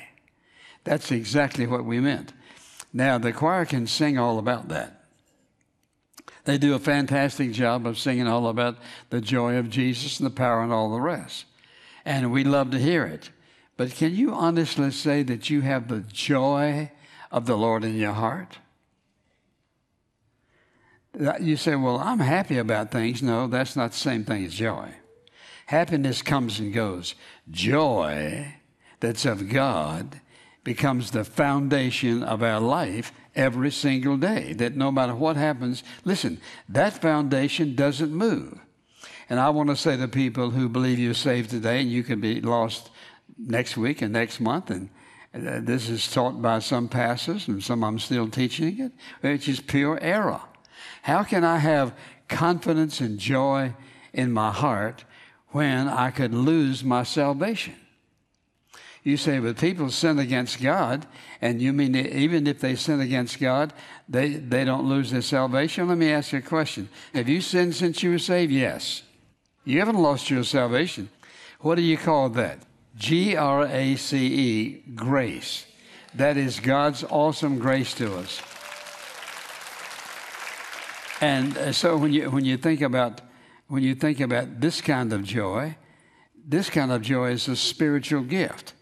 that's 0.86 1.12
exactly 1.12 1.68
what 1.68 1.84
we 1.84 2.00
meant. 2.00 2.32
Now, 2.94 3.18
the 3.18 3.32
choir 3.32 3.66
can 3.66 3.88
sing 3.88 4.18
all 4.18 4.38
about 4.38 4.68
that. 4.70 5.02
They 6.44 6.58
do 6.58 6.74
a 6.74 6.80
fantastic 6.80 7.52
job 7.52 7.86
of 7.86 8.00
singing 8.00 8.28
all 8.28 8.48
about 8.48 8.78
the 9.10 9.22
joy 9.22 9.58
of 9.58 9.70
Jesus 9.70 10.20
and 10.20 10.26
the 10.26 10.36
power 10.36 10.62
and 10.62 10.74
all 10.74 10.92
the 10.92 11.00
rest. 11.00 11.46
And 12.04 12.32
we 12.32 12.44
love 12.44 12.72
to 12.72 12.80
hear 12.80 13.06
it. 13.06 13.30
But 13.78 13.92
can 13.92 14.16
you 14.16 14.34
honestly 14.34 14.92
say 14.92 15.24
that 15.24 15.50
you 15.50 15.62
have 15.62 15.88
the 15.88 16.02
joy 16.02 16.92
of 17.32 17.46
the 17.46 17.58
Lord 17.58 17.84
in 17.84 17.96
your 17.96 18.14
heart? 18.14 18.58
You 21.40 21.58
say, 21.58 21.76
Well, 21.76 22.00
I'm 22.00 22.20
happy 22.20 22.58
about 22.58 22.92
things. 22.92 23.22
No, 23.22 23.48
that's 23.48 23.76
not 23.76 23.92
the 23.92 23.98
same 23.98 24.24
thing 24.24 24.46
as 24.46 24.54
joy. 24.54 24.94
Happiness 25.68 26.22
comes 26.22 26.60
and 26.60 26.74
goes. 26.74 27.16
Joy 27.50 28.56
that's 29.00 29.26
of 29.26 29.50
God 29.50 30.22
becomes 30.64 31.12
the 31.12 31.24
foundation 31.24 32.24
of 32.24 32.44
our 32.44 32.60
life 32.60 33.12
every 33.36 33.72
single 33.72 34.18
day. 34.18 34.54
That 34.54 34.76
no 34.76 34.92
matter 34.92 35.16
what 35.16 35.36
happens, 35.36 35.84
listen, 36.04 36.40
that 36.70 37.02
foundation 37.02 37.76
doesn't 37.76 38.12
move. 38.12 38.60
And 39.30 39.40
I 39.40 39.50
want 39.50 39.70
to 39.70 39.76
say 39.76 39.98
to 39.98 40.08
people 40.08 40.52
who 40.52 40.68
believe 40.68 41.00
you're 41.00 41.14
saved 41.14 41.50
today 41.50 41.82
and 41.82 41.90
you 41.90 42.04
can 42.04 42.20
be 42.20 42.42
lost 42.42 42.90
next 43.38 43.78
week 43.78 44.02
and 44.02 44.14
next 44.14 44.40
month, 44.40 44.70
and 44.70 44.90
uh, 45.34 45.62
this 45.62 45.90
is 45.90 46.12
taught 46.12 46.42
by 46.42 46.60
some 46.60 46.90
pastors 46.90 47.48
and 47.48 47.64
some 47.64 47.84
I'm 47.84 48.00
still 48.00 48.28
teaching 48.28 48.80
it, 48.80 48.92
which 49.22 49.48
is 49.48 49.62
pure 49.62 49.98
error. 50.02 50.42
How 51.04 51.24
can 51.24 51.44
I 51.44 51.58
have 51.58 51.96
confidence 52.28 53.00
and 53.00 53.18
joy 53.18 53.74
in 54.14 54.32
my 54.32 54.52
heart 54.52 55.06
when 55.50 55.88
I 55.88 56.12
could 56.12 56.34
lose 56.34 56.84
my 56.84 57.04
salvation? 57.04 57.76
You 59.04 59.18
say, 59.18 59.40
but 59.40 59.58
people 59.58 59.90
sin 59.90 60.20
against 60.20 60.62
God, 60.62 61.08
and 61.42 61.60
you 61.60 61.74
mean 61.74 61.94
that 61.94 62.16
even 62.16 62.46
if 62.46 62.60
they 62.60 62.76
sin 62.76 63.00
against 63.00 63.40
God, 63.40 63.74
they, 64.08 64.30
they 64.30 64.64
don't 64.64 64.88
lose 64.88 65.10
their 65.10 65.24
salvation? 65.24 65.88
Let 65.88 65.98
me 65.98 66.12
ask 66.12 66.34
you 66.34 66.40
a 66.40 66.44
question. 66.44 66.88
Have 67.16 67.28
you 67.28 67.42
sinned 67.42 67.76
since 67.76 68.04
you 68.04 68.12
were 68.12 68.20
saved? 68.20 68.52
Yes. 68.52 69.02
You 69.66 69.80
haven't 69.80 69.98
lost 69.98 70.30
your 70.30 70.44
salvation. 70.44 71.10
What 71.62 71.76
do 71.76 71.82
you 71.82 71.98
call 71.98 72.30
that? 72.30 72.60
G 72.96 73.36
R 73.36 73.66
A 73.66 73.96
C 73.96 74.18
E, 74.28 74.84
grace. 74.94 75.66
That 76.14 76.38
is 76.38 76.60
God's 76.60 77.04
awesome 77.10 77.58
grace 77.58 77.94
to 77.96 78.16
us. 78.18 78.42
And 81.22 81.58
uh, 81.58 81.72
so 81.72 81.98
when 81.98 82.12
you, 82.12 82.30
when 82.30 82.46
you 82.46 82.58
think 82.58 82.82
about 82.82 83.22
when 83.68 83.84
you 83.84 83.96
think 83.96 84.20
about 84.20 84.60
this 84.60 84.82
kind 84.82 85.14
of 85.14 85.24
joy, 85.24 85.78
this 86.46 86.70
kind 86.70 86.92
of 86.92 87.02
joy 87.02 87.32
is 87.32 87.48
a 87.48 87.56
spiritual 87.56 88.22
gift. 88.22 88.74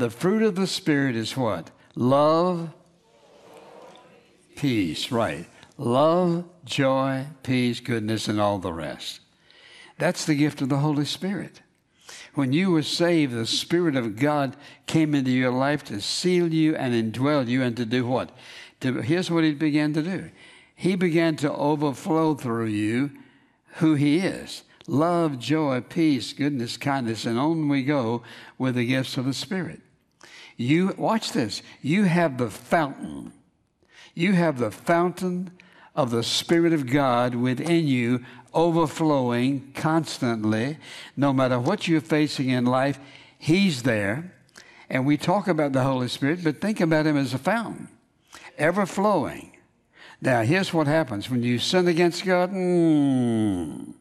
The 0.00 0.08
fruit 0.08 0.42
of 0.42 0.54
the 0.54 0.66
Spirit 0.66 1.14
is 1.14 1.36
what? 1.36 1.70
Love, 1.94 2.70
peace, 4.56 5.12
right. 5.12 5.44
Love, 5.76 6.46
joy, 6.64 7.26
peace, 7.42 7.80
goodness, 7.80 8.26
and 8.26 8.40
all 8.40 8.58
the 8.58 8.72
rest. 8.72 9.20
That's 9.98 10.24
the 10.24 10.34
gift 10.34 10.62
of 10.62 10.70
the 10.70 10.78
Holy 10.78 11.04
Spirit. 11.04 11.60
When 12.32 12.54
you 12.54 12.70
were 12.70 12.82
saved, 12.82 13.34
the 13.34 13.44
Spirit 13.44 13.94
of 13.94 14.16
God 14.16 14.56
came 14.86 15.14
into 15.14 15.32
your 15.32 15.52
life 15.52 15.84
to 15.84 16.00
seal 16.00 16.50
you 16.50 16.74
and 16.74 16.94
indwell 16.94 17.46
you 17.46 17.62
and 17.62 17.76
to 17.76 17.84
do 17.84 18.06
what? 18.06 18.30
To, 18.80 19.02
here's 19.02 19.30
what 19.30 19.44
He 19.44 19.52
began 19.52 19.92
to 19.92 20.02
do 20.02 20.30
He 20.74 20.96
began 20.96 21.36
to 21.36 21.52
overflow 21.52 22.34
through 22.36 22.68
you 22.68 23.10
who 23.74 23.96
He 23.96 24.20
is 24.20 24.62
love, 24.86 25.38
joy, 25.38 25.82
peace, 25.82 26.32
goodness, 26.32 26.78
kindness, 26.78 27.26
and 27.26 27.38
on 27.38 27.68
we 27.68 27.82
go 27.82 28.22
with 28.56 28.76
the 28.76 28.86
gifts 28.86 29.18
of 29.18 29.26
the 29.26 29.34
Spirit. 29.34 29.82
You, 30.60 30.94
watch 30.98 31.32
this, 31.32 31.62
you 31.80 32.04
have 32.04 32.36
the 32.36 32.50
fountain. 32.50 33.32
You 34.14 34.34
have 34.34 34.58
the 34.58 34.70
fountain 34.70 35.52
of 35.94 36.10
the 36.10 36.22
Spirit 36.22 36.74
of 36.74 36.86
God 36.86 37.34
within 37.34 37.86
you 37.86 38.22
overflowing 38.52 39.72
constantly. 39.74 40.76
No 41.16 41.32
matter 41.32 41.58
what 41.58 41.88
you're 41.88 42.02
facing 42.02 42.50
in 42.50 42.66
life, 42.66 42.98
He's 43.38 43.84
there. 43.84 44.34
And 44.90 45.06
we 45.06 45.16
talk 45.16 45.48
about 45.48 45.72
the 45.72 45.82
Holy 45.82 46.08
Spirit, 46.08 46.44
but 46.44 46.60
think 46.60 46.82
about 46.82 47.06
Him 47.06 47.16
as 47.16 47.32
a 47.32 47.38
fountain, 47.38 47.88
ever 48.58 48.84
flowing, 48.84 49.56
Now, 50.20 50.42
here's 50.42 50.74
what 50.74 50.86
happens 50.86 51.30
when 51.30 51.42
you 51.42 51.58
sin 51.58 51.88
against 51.88 52.26
God. 52.26 52.52
Mm, 52.52 53.94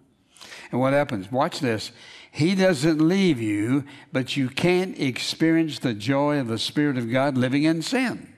and 0.72 0.80
what 0.80 0.94
happens? 0.94 1.32
Watch 1.32 1.60
this. 1.60 1.92
He 2.32 2.54
doesn't 2.54 3.00
leave 3.00 3.42
you, 3.42 3.86
but 4.12 4.38
you 4.38 4.50
can't 4.50 5.00
experience 5.00 5.80
the 5.80 5.94
joy 5.94 6.40
of 6.40 6.48
the 6.48 6.60
Spirit 6.60 6.98
of 6.98 7.12
God 7.12 7.38
living 7.38 7.64
in 7.64 7.82
sin. 7.82 8.34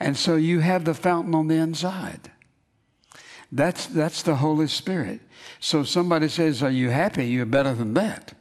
And 0.00 0.16
so 0.16 0.36
you 0.36 0.60
have 0.60 0.84
the 0.84 0.94
fountain 0.94 1.34
on 1.34 1.48
the 1.48 1.56
inside. 1.56 2.30
That's, 3.52 3.86
that's 3.86 4.22
the 4.22 4.36
Holy 4.36 4.66
Spirit. 4.66 5.20
So 5.60 5.84
somebody 5.84 6.28
says, 6.28 6.62
Are 6.62 6.70
you 6.70 6.90
happy? 6.90 7.26
You're 7.26 7.46
better 7.46 7.74
than 7.74 7.94
that. 7.94 8.34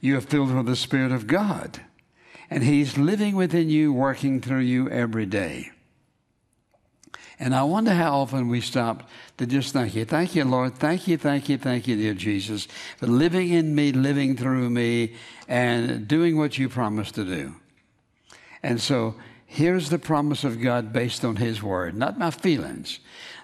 You 0.00 0.16
are 0.16 0.22
filled 0.22 0.54
with 0.54 0.66
the 0.66 0.76
Spirit 0.76 1.12
of 1.12 1.26
God. 1.26 1.80
And 2.50 2.62
He's 2.62 2.96
living 2.96 3.36
within 3.36 3.68
you, 3.68 3.92
working 3.92 4.40
through 4.40 4.60
you 4.60 4.88
every 4.88 5.26
day. 5.26 5.70
And 7.40 7.54
I 7.54 7.62
wonder 7.62 7.92
how 7.92 8.20
often 8.20 8.48
we 8.48 8.60
stop 8.60 9.08
to 9.36 9.46
just 9.46 9.72
thank 9.72 9.94
you. 9.94 10.04
Thank 10.04 10.34
you, 10.34 10.44
Lord. 10.44 10.74
Thank 10.74 11.06
you, 11.06 11.16
thank 11.16 11.48
you, 11.48 11.56
thank 11.56 11.86
you, 11.86 11.96
dear 11.96 12.14
Jesus, 12.14 12.66
for 12.96 13.06
living 13.06 13.50
in 13.50 13.74
me, 13.74 13.92
living 13.92 14.36
through 14.36 14.70
me, 14.70 15.14
and 15.46 16.08
doing 16.08 16.36
what 16.36 16.58
you 16.58 16.68
promised 16.68 17.14
to 17.14 17.24
do. 17.24 17.54
And 18.62 18.80
so 18.80 19.14
here's 19.46 19.88
the 19.88 20.00
promise 20.00 20.42
of 20.42 20.60
God 20.60 20.92
based 20.92 21.24
on 21.24 21.36
His 21.36 21.62
Word, 21.62 21.94
not 21.94 22.18
my 22.18 22.32
feelings. 22.32 22.98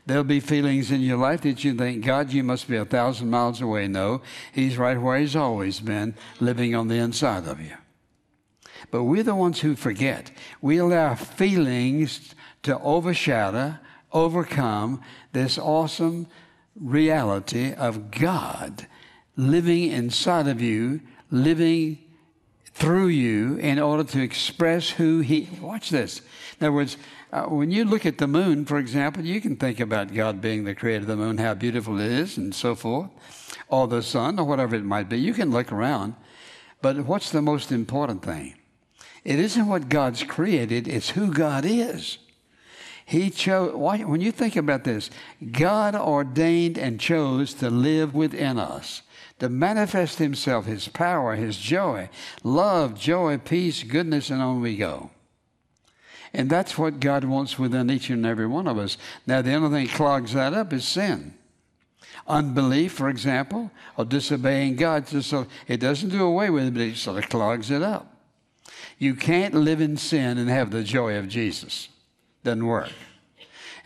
There'll 0.06 0.24
be 0.24 0.40
feelings 0.40 0.90
in 0.90 1.00
your 1.00 1.16
life 1.16 1.42
that 1.42 1.64
you 1.64 1.72
think, 1.74 2.04
God, 2.04 2.32
you 2.32 2.42
must 2.42 2.68
be 2.68 2.76
a 2.76 2.84
thousand 2.84 3.30
miles 3.30 3.60
away. 3.60 3.86
No, 3.86 4.22
He's 4.52 4.76
right 4.76 5.00
where 5.00 5.18
He's 5.18 5.36
always 5.36 5.78
been, 5.78 6.14
living 6.40 6.74
on 6.74 6.88
the 6.88 6.96
inside 6.96 7.46
of 7.46 7.60
you. 7.60 7.76
But 8.90 9.04
we're 9.04 9.22
the 9.22 9.34
ones 9.34 9.60
who 9.60 9.76
forget. 9.76 10.30
We 10.60 10.78
allow 10.78 11.14
feelings 11.14 12.34
to 12.64 12.78
overshadow, 12.80 13.76
overcome 14.12 15.00
this 15.32 15.56
awesome 15.56 16.26
reality 16.76 17.72
of 17.72 18.10
God 18.10 18.86
living 19.36 19.90
inside 19.90 20.48
of 20.48 20.60
you, 20.60 21.00
living 21.30 21.98
through 22.72 23.06
you 23.06 23.56
in 23.56 23.78
order 23.78 24.04
to 24.04 24.20
express 24.20 24.90
who 24.90 25.20
He. 25.20 25.48
Watch 25.60 25.90
this. 25.90 26.20
In 26.60 26.66
other 26.66 26.72
words, 26.72 26.96
uh, 27.32 27.44
when 27.44 27.70
you 27.70 27.84
look 27.84 28.06
at 28.06 28.18
the 28.18 28.26
moon, 28.26 28.64
for 28.64 28.78
example, 28.78 29.24
you 29.24 29.40
can 29.40 29.56
think 29.56 29.80
about 29.80 30.14
God 30.14 30.40
being 30.40 30.64
the 30.64 30.74
creator 30.74 31.02
of 31.02 31.06
the 31.06 31.16
moon, 31.16 31.38
how 31.38 31.54
beautiful 31.54 32.00
it 32.00 32.10
is, 32.10 32.36
and 32.36 32.54
so 32.54 32.74
forth, 32.74 33.10
or 33.68 33.86
the 33.88 34.02
sun, 34.02 34.38
or 34.38 34.44
whatever 34.44 34.76
it 34.76 34.84
might 34.84 35.08
be. 35.08 35.18
You 35.18 35.34
can 35.34 35.50
look 35.50 35.72
around. 35.72 36.14
But 36.82 37.06
what's 37.06 37.30
the 37.30 37.42
most 37.42 37.72
important 37.72 38.22
thing? 38.22 38.54
It 39.24 39.38
isn't 39.38 39.66
what 39.66 39.88
God's 39.88 40.22
created, 40.22 40.86
it's 40.86 41.10
who 41.10 41.32
God 41.32 41.64
is. 41.64 42.18
He 43.04 43.30
chose, 43.30 43.74
when 43.74 44.20
you 44.20 44.32
think 44.32 44.56
about 44.56 44.84
this, 44.84 45.10
God 45.52 45.94
ordained 45.94 46.78
and 46.78 46.98
chose 46.98 47.52
to 47.54 47.68
live 47.68 48.14
within 48.14 48.58
us, 48.58 49.02
to 49.40 49.48
manifest 49.48 50.18
Himself, 50.18 50.64
His 50.64 50.88
power, 50.88 51.34
His 51.36 51.58
joy, 51.58 52.08
love, 52.42 52.98
joy, 52.98 53.38
peace, 53.38 53.82
goodness, 53.82 54.30
and 54.30 54.40
on 54.40 54.60
we 54.62 54.76
go. 54.76 55.10
And 56.32 56.50
that's 56.50 56.76
what 56.76 56.98
God 56.98 57.24
wants 57.24 57.58
within 57.58 57.90
each 57.90 58.10
and 58.10 58.26
every 58.26 58.46
one 58.46 58.66
of 58.66 58.78
us. 58.78 58.96
Now, 59.26 59.42
the 59.42 59.54
only 59.54 59.70
thing 59.70 59.86
that 59.86 59.94
clogs 59.94 60.32
that 60.32 60.54
up 60.54 60.72
is 60.72 60.84
sin. 60.84 61.34
Unbelief, 62.26 62.92
for 62.92 63.08
example, 63.08 63.70
or 63.96 64.04
disobeying 64.04 64.76
God. 64.76 65.06
So 65.06 65.46
it 65.68 65.76
doesn't 65.76 66.08
do 66.08 66.24
away 66.24 66.50
with 66.50 66.66
it, 66.66 66.74
but 66.74 66.82
it 66.82 66.96
sort 66.96 67.22
of 67.22 67.30
clogs 67.30 67.70
it 67.70 67.82
up. 67.82 68.16
You 68.98 69.14
can't 69.14 69.54
live 69.54 69.80
in 69.80 69.96
sin 69.96 70.38
and 70.38 70.48
have 70.48 70.70
the 70.70 70.82
joy 70.82 71.16
of 71.18 71.28
Jesus. 71.28 71.88
Doesn't 72.44 72.66
work. 72.66 72.90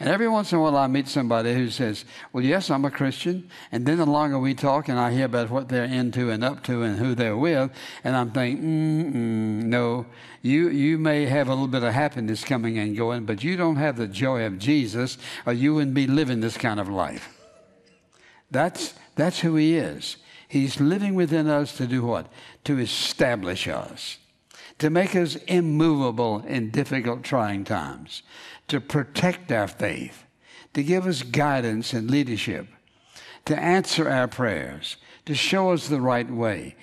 And 0.00 0.08
every 0.08 0.28
once 0.28 0.52
in 0.52 0.58
a 0.58 0.62
while, 0.62 0.76
I 0.76 0.86
meet 0.86 1.08
somebody 1.08 1.54
who 1.54 1.70
says, 1.70 2.04
Well, 2.32 2.44
yes, 2.44 2.70
I'm 2.70 2.84
a 2.84 2.90
Christian. 2.90 3.50
And 3.72 3.84
then 3.84 3.98
the 3.98 4.06
longer 4.06 4.38
we 4.38 4.54
talk 4.54 4.88
and 4.88 4.98
I 4.98 5.12
hear 5.12 5.24
about 5.24 5.50
what 5.50 5.68
they're 5.68 5.84
into 5.84 6.30
and 6.30 6.44
up 6.44 6.62
to 6.64 6.82
and 6.82 6.99
who 6.99 7.16
they're 7.16 7.36
with, 7.36 7.73
and 8.04 8.14
I'm 8.14 8.30
thinking, 8.30 9.68
No, 9.68 10.06
you, 10.40 10.68
you 10.68 10.99
may 10.99 11.26
have 11.26 11.49
a 11.49 11.50
little 11.50 11.66
bit 11.66 11.82
of 11.82 11.92
happiness 11.92 12.44
coming 12.44 12.78
and 12.78 12.97
going, 12.97 13.25
but 13.25 13.42
you 13.42 13.56
don't 13.56 13.76
have 13.76 13.97
the 13.97 14.06
joy 14.06 14.44
of 14.44 14.58
Jesus, 14.58 15.18
or 15.47 15.52
you 15.52 15.75
wouldn't 15.75 15.94
be 15.94 16.06
living 16.06 16.40
this 16.40 16.56
kind 16.56 16.78
of 16.78 16.88
life. 16.88 17.36
That's, 18.52 18.94
that's 19.16 19.40
who 19.40 19.56
He 19.56 19.76
is. 19.76 20.16
He's 20.47 20.80
living 20.80 21.16
within 21.16 21.49
us 21.49 21.76
to 21.76 21.88
do 21.88 22.02
what? 22.02 22.28
To 22.64 22.78
establish 22.78 23.66
us 23.66 24.18
to 24.78 24.91
make 24.91 25.17
us 25.17 25.36
immovable 25.47 26.45
in 26.47 26.71
difficult, 26.71 27.23
trying 27.23 27.64
times, 27.64 28.23
to 28.69 28.80
protect 28.80 29.50
our 29.50 29.67
faith, 29.67 30.25
to 30.75 30.82
give 30.82 31.06
us 31.06 31.23
guidance 31.23 31.93
and 31.93 32.10
leadership, 32.10 32.67
to 33.45 33.58
answer 33.58 34.08
our 34.08 34.28
prayers, 34.28 34.97
to 35.26 35.34
show 35.34 35.73
us 35.73 35.88
the 35.88 36.00
right 36.00 36.30
way. 36.30 36.76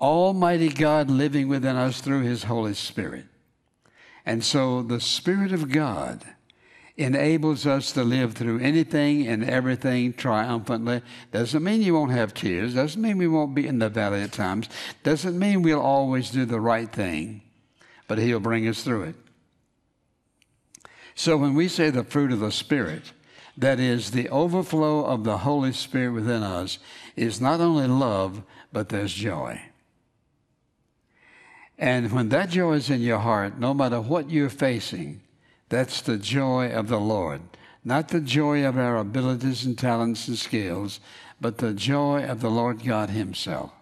Almighty 0.00 0.70
God 0.70 1.10
living 1.10 1.46
within 1.48 1.76
us 1.76 2.00
through 2.00 2.22
His 2.22 2.44
Holy 2.44 2.74
Spirit. 2.74 3.26
And 4.24 4.42
so 4.44 4.82
the 4.82 5.00
Spirit 5.00 5.52
of 5.52 5.70
God 5.70 6.24
enables 7.00 7.66
us 7.66 7.92
to 7.92 8.04
live 8.04 8.34
through 8.34 8.60
anything 8.60 9.26
and 9.26 9.42
everything 9.42 10.12
triumphantly. 10.12 11.02
Doesn't 11.32 11.64
mean 11.64 11.82
you 11.82 11.94
won't 11.94 12.12
have 12.12 12.34
tears. 12.34 12.74
Doesn't 12.74 13.00
mean 13.00 13.16
we 13.18 13.26
won't 13.26 13.54
be 13.54 13.66
in 13.66 13.78
the 13.78 13.88
valley 13.88 14.20
at 14.20 14.32
times. 14.32 14.68
Doesn't 15.02 15.38
mean 15.38 15.62
we'll 15.62 15.80
always 15.80 16.30
do 16.30 16.44
the 16.44 16.60
right 16.60 16.92
thing, 16.92 17.42
but 18.06 18.18
He'll 18.18 18.40
bring 18.40 18.68
us 18.68 18.82
through 18.82 19.04
it. 19.04 19.14
So 21.14 21.36
when 21.36 21.54
we 21.54 21.68
say 21.68 21.90
the 21.90 22.04
fruit 22.04 22.32
of 22.32 22.40
the 22.40 22.52
Spirit, 22.52 23.12
that 23.56 23.80
is, 23.80 24.10
the 24.10 24.28
overflow 24.28 25.04
of 25.04 25.24
the 25.24 25.38
Holy 25.38 25.72
Spirit 25.72 26.12
within 26.12 26.42
us, 26.42 26.78
is 27.16 27.40
not 27.40 27.60
only 27.60 27.86
love, 27.86 28.42
but 28.72 28.88
there's 28.90 29.12
joy. 29.12 29.60
And 31.78 32.12
when 32.12 32.28
that 32.28 32.50
joy 32.50 32.74
is 32.74 32.90
in 32.90 33.00
your 33.00 33.18
heart, 33.18 33.58
no 33.58 33.72
matter 33.72 34.00
what 34.00 34.30
you're 34.30 34.50
facing, 34.50 35.22
that's 35.70 36.02
the 36.02 36.18
joy 36.18 36.70
of 36.70 36.88
the 36.88 37.00
Lord. 37.00 37.40
Not 37.82 38.08
the 38.08 38.20
joy 38.20 38.64
of 38.66 38.76
our 38.76 38.98
abilities 38.98 39.64
and 39.64 39.78
talents 39.78 40.28
and 40.28 40.36
skills, 40.36 41.00
but 41.40 41.58
the 41.58 41.72
joy 41.72 42.24
of 42.24 42.40
the 42.40 42.50
Lord 42.50 42.84
God 42.84 43.08
Himself. 43.08 43.72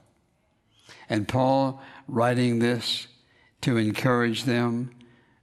And 1.09 1.27
Paul 1.27 1.83
writing 2.07 2.61
this 2.61 3.09
to 3.63 3.77
encourage 3.77 4.45
them, 4.45 4.93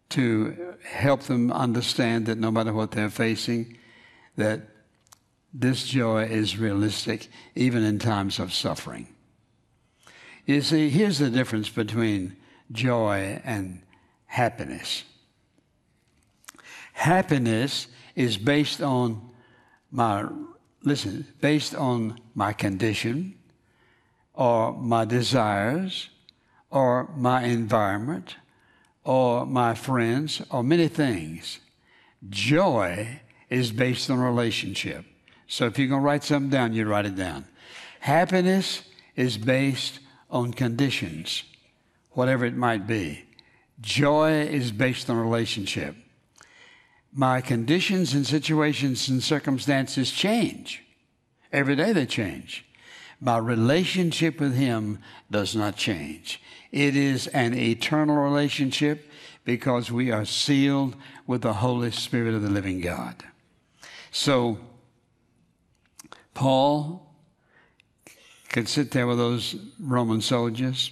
to 0.10 0.76
help 0.84 1.24
them 1.24 1.52
understand 1.52 2.28
that 2.28 2.38
no 2.38 2.52
matter 2.52 2.72
what 2.72 2.92
they're 2.92 3.10
facing, 3.10 3.78
that 4.38 4.62
this 5.54 5.86
joy 5.86 6.24
is 6.24 6.58
realistic 6.58 7.28
even 7.56 7.84
in 7.84 8.00
times 8.00 8.40
of 8.40 8.54
suffering. 8.54 9.08
You 10.46 10.62
see, 10.62 10.90
here's 10.90 11.18
the 11.18 11.30
difference 11.30 11.70
between 11.70 12.38
joy 12.72 13.42
and 13.44 13.82
happiness. 14.28 15.04
Happiness 16.96 17.88
is 18.16 18.38
based 18.38 18.82
on 18.82 19.22
my, 19.92 20.26
listen, 20.82 21.28
based 21.42 21.76
on 21.76 22.18
my 22.34 22.54
condition 22.54 23.36
or 24.34 24.72
my 24.72 25.04
desires 25.04 26.10
or 26.72 27.12
my 27.18 27.44
environment 27.44 28.38
or 29.04 29.46
my 29.46 29.76
friends 29.76 30.42
or 30.50 30.64
many 30.64 30.88
things. 30.88 31.60
Joy 32.30 33.20
is 33.50 33.74
based 33.74 34.10
on 34.10 34.18
relationship. 34.18 35.06
So 35.48 35.66
if 35.66 35.78
you're 35.78 35.90
going 35.90 36.02
to 36.02 36.06
write 36.06 36.24
something 36.24 36.50
down, 36.50 36.74
you 36.74 36.88
write 36.88 37.06
it 37.06 37.16
down. 37.16 37.46
Happiness 38.00 38.84
is 39.18 39.38
based 39.38 40.00
on 40.30 40.54
conditions, 40.54 41.44
whatever 42.12 42.46
it 42.46 42.56
might 42.56 42.88
be. 42.88 43.26
Joy 43.82 44.44
is 44.44 44.72
based 44.72 45.10
on 45.10 45.18
relationship 45.18 45.98
my 47.16 47.40
conditions 47.40 48.14
and 48.14 48.28
situations 48.28 49.08
and 49.08 49.24
circumstances 49.24 50.12
change. 50.12 50.84
Every 51.52 51.78
day 51.78 51.94
they 51.94 52.06
change. 52.06 52.66
My 53.22 53.38
relationship 53.38 54.42
with 54.42 54.54
Him 54.54 55.00
does 55.32 55.56
not 55.56 55.78
change. 55.78 56.42
It 56.74 56.98
is 56.98 57.28
an 57.28 57.54
eternal 57.54 58.18
relationship 58.18 59.10
because 59.46 59.90
we 59.90 60.12
are 60.12 60.26
sealed 60.26 60.98
with 61.26 61.42
the 61.42 61.54
Holy 61.54 61.92
Spirit 61.92 62.34
of 62.34 62.42
the 62.42 62.50
living 62.50 62.82
God. 62.82 63.16
So, 64.12 64.58
Paul 66.34 67.16
could 68.50 68.68
sit 68.68 68.92
there 68.92 69.08
with 69.08 69.18
those 69.18 69.56
Roman 69.80 70.20
soldiers, 70.20 70.92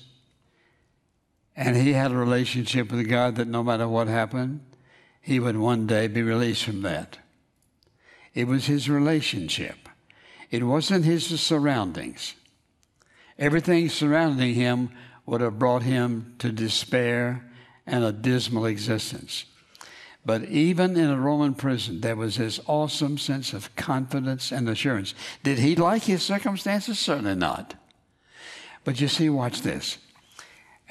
and 1.54 1.76
he 1.76 1.92
had 1.92 2.12
a 2.12 2.16
relationship 2.16 2.94
with 2.94 3.10
God 3.10 3.36
that 3.36 3.50
no 3.50 3.62
matter 3.62 3.90
what 3.90 4.08
happened, 4.08 4.62
he 5.24 5.40
would 5.40 5.58
one 5.58 5.88
day 5.88 6.08
be 6.08 6.22
released 6.22 6.66
from 6.66 6.82
that. 6.82 7.18
It 8.36 8.46
was 8.46 8.68
his 8.68 8.90
relationship, 8.90 9.90
it 10.52 10.64
wasn't 10.64 11.06
his 11.06 11.40
surroundings. 11.40 12.36
Everything 13.40 13.90
surrounding 13.90 14.54
him 14.54 14.92
would 15.26 15.42
have 15.42 15.58
brought 15.58 15.82
him 15.82 16.36
to 16.38 16.52
despair 16.52 17.50
and 17.88 18.04
a 18.04 18.12
dismal 18.12 18.66
existence. 18.66 19.46
But 20.26 20.46
even 20.46 20.96
in 20.96 21.10
a 21.10 21.20
Roman 21.20 21.56
prison, 21.56 22.02
there 22.02 22.16
was 22.16 22.38
this 22.38 22.60
awesome 22.68 23.18
sense 23.18 23.54
of 23.54 23.76
confidence 23.76 24.52
and 24.52 24.70
assurance. 24.70 25.16
Did 25.42 25.60
he 25.60 25.76
like 25.76 26.04
his 26.04 26.22
circumstances? 26.22 27.00
Certainly 27.00 27.36
not. 27.36 27.74
But 28.84 29.02
you 29.02 29.08
see, 29.08 29.30
watch 29.30 29.62
this. 29.62 29.98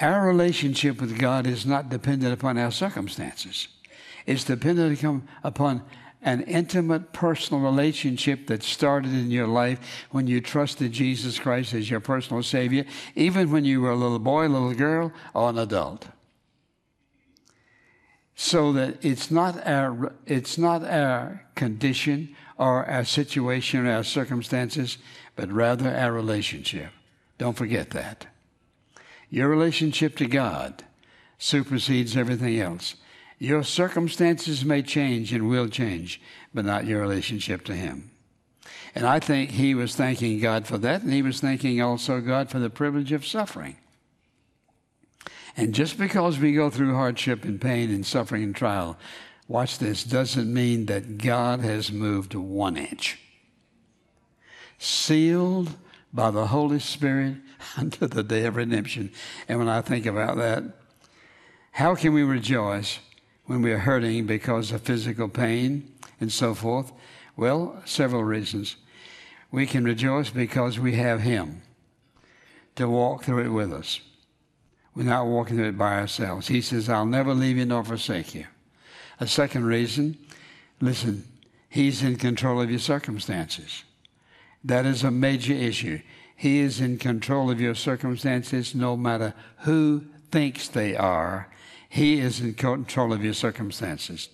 Our 0.01 0.27
relationship 0.27 1.01
with 1.01 1.19
God 1.19 1.47
is 1.47 1.65
not 1.65 1.91
dependent 1.91 2.33
upon 2.33 2.59
our 2.59 2.73
circumstances. 2.73 3.69
It's 4.27 4.45
dependent 4.45 5.25
upon 5.43 5.83
an 6.23 6.43
intimate 6.43 7.13
personal 7.13 7.63
relationship 7.63 8.47
that 8.47 8.63
started 8.63 9.13
in 9.13 9.31
your 9.31 9.49
life 9.49 10.07
when 10.11 10.27
you 10.29 10.41
trusted 10.41 10.93
Jesus 10.93 11.39
Christ 11.39 11.75
as 11.75 11.91
your 11.91 12.01
personal 12.01 12.43
Savior, 12.43 12.85
even 13.17 13.51
when 13.51 13.65
you 13.65 13.81
were 13.81 13.91
a 13.91 13.97
little 13.97 14.21
boy, 14.21 14.47
a 14.47 14.49
little 14.49 14.75
girl, 14.75 15.13
or 15.35 15.51
an 15.51 15.59
adult. 15.59 16.07
So 18.35 18.73
that 18.73 19.05
it's 19.05 19.31
not 19.31 19.67
our, 19.67 20.15
it's 20.27 20.57
not 20.57 20.85
our 20.85 21.45
condition 21.55 22.35
or 22.57 22.87
our 22.87 23.05
situation 23.05 23.87
or 23.87 23.93
our 23.93 24.05
circumstances, 24.05 24.99
but 25.35 25.51
rather 25.51 25.95
our 25.95 26.13
relationship. 26.13 26.91
Don't 27.39 27.57
forget 27.57 27.91
that. 27.91 28.27
Your 29.29 29.49
relationship 29.49 30.17
to 30.19 30.27
God 30.27 30.85
supersedes 31.39 32.17
everything 32.17 32.61
else. 32.61 32.95
Your 33.43 33.65
circumstances 33.65 34.65
may 34.65 34.83
change 34.83 35.33
and 35.33 35.49
will 35.49 35.67
change, 35.67 36.21
but 36.55 36.65
not 36.65 36.87
your 36.87 37.01
relationship 37.01 37.65
to 37.65 37.75
Him. 37.75 38.13
And 38.95 39.05
I 39.05 39.19
think 39.19 39.51
he 39.51 39.75
was 39.75 39.97
thanking 39.97 40.39
God 40.39 40.65
for 40.65 40.79
that, 40.79 41.03
and 41.03 41.13
he 41.13 41.23
was 41.23 41.41
thanking 41.41 41.83
also 41.83 42.21
God 42.21 42.51
for 42.51 42.61
the 42.61 42.71
privilege 42.71 43.11
of 43.11 43.27
suffering. 43.27 43.79
And 45.57 45.75
just 45.75 45.99
because 45.99 46.39
we 46.39 46.53
go 46.53 46.71
through 46.71 46.95
hardship 46.95 47.45
and 47.45 47.61
pain 47.61 47.91
and 47.91 48.07
suffering 48.07 48.45
and 48.45 48.55
trial, 48.55 48.97
watch 49.49 49.79
this, 49.79 50.05
doesn't 50.05 50.55
mean 50.55 50.87
that 50.87 51.19
God 51.19 51.63
has 51.63 51.91
moved 51.91 52.35
one 52.37 52.77
inch. 52.77 53.19
Sealed 54.79 55.75
by 56.13 56.31
the 56.31 56.47
Holy 56.47 56.79
Spirit 56.79 57.39
unto 57.77 58.07
the 58.07 58.23
day 58.23 58.45
of 58.45 58.55
redemption. 58.55 59.11
And 59.49 59.59
when 59.59 59.69
I 59.69 59.81
think 59.81 60.07
about 60.07 60.37
that, 60.37 60.63
how 61.73 61.97
can 61.97 62.15
we 62.15 62.23
rejoice 62.23 63.01
when 63.47 63.63
we 63.63 63.73
are 63.73 63.79
hurting 63.79 64.27
because 64.27 64.73
of 64.73 64.83
physical 64.83 65.29
pain 65.29 65.93
and 66.21 66.33
so 66.33 66.55
forth? 66.55 66.93
Well, 67.37 67.83
several 67.85 68.25
reasons. 68.25 68.77
We 69.51 69.67
can 69.67 69.85
rejoice 69.85 70.31
because 70.31 70.79
we 70.79 70.95
have 70.95 71.21
Him 71.21 71.63
to 72.77 72.89
walk 72.89 73.25
through 73.25 73.45
it 73.45 73.49
with 73.49 73.73
us. 73.73 74.01
We're 74.95 75.05
not 75.05 75.27
walking 75.27 75.57
through 75.57 75.69
it 75.69 75.79
by 75.79 75.99
ourselves. 75.99 76.49
He 76.49 76.61
says, 76.61 76.89
I'll 76.89 77.07
never 77.07 77.35
leave 77.35 77.57
you 77.57 77.65
nor 77.65 77.85
forsake 77.85 78.35
you. 78.35 78.47
A 79.21 79.27
second 79.27 79.65
reason, 79.65 80.19
listen, 80.81 81.25
He's 81.69 82.03
in 82.03 82.17
control 82.17 82.61
of 82.61 82.71
your 82.71 82.79
circumstances. 82.79 83.85
That 84.63 84.85
is 84.85 85.03
a 85.03 85.11
major 85.11 85.55
issue. 85.55 86.01
He 86.37 86.59
is 86.59 86.81
in 86.81 86.99
control 86.99 87.51
of 87.51 87.61
your 87.61 87.75
circumstances 87.75 88.75
no 88.75 88.97
matter 88.97 89.33
who 89.59 90.05
thinks 90.31 90.69
they 90.69 90.97
are. 90.97 91.49
He 91.93 92.21
is 92.21 92.41
in 92.41 92.55
control 92.55 93.13
of 93.13 93.23
your 93.23 93.35
circumstances. 93.35 94.31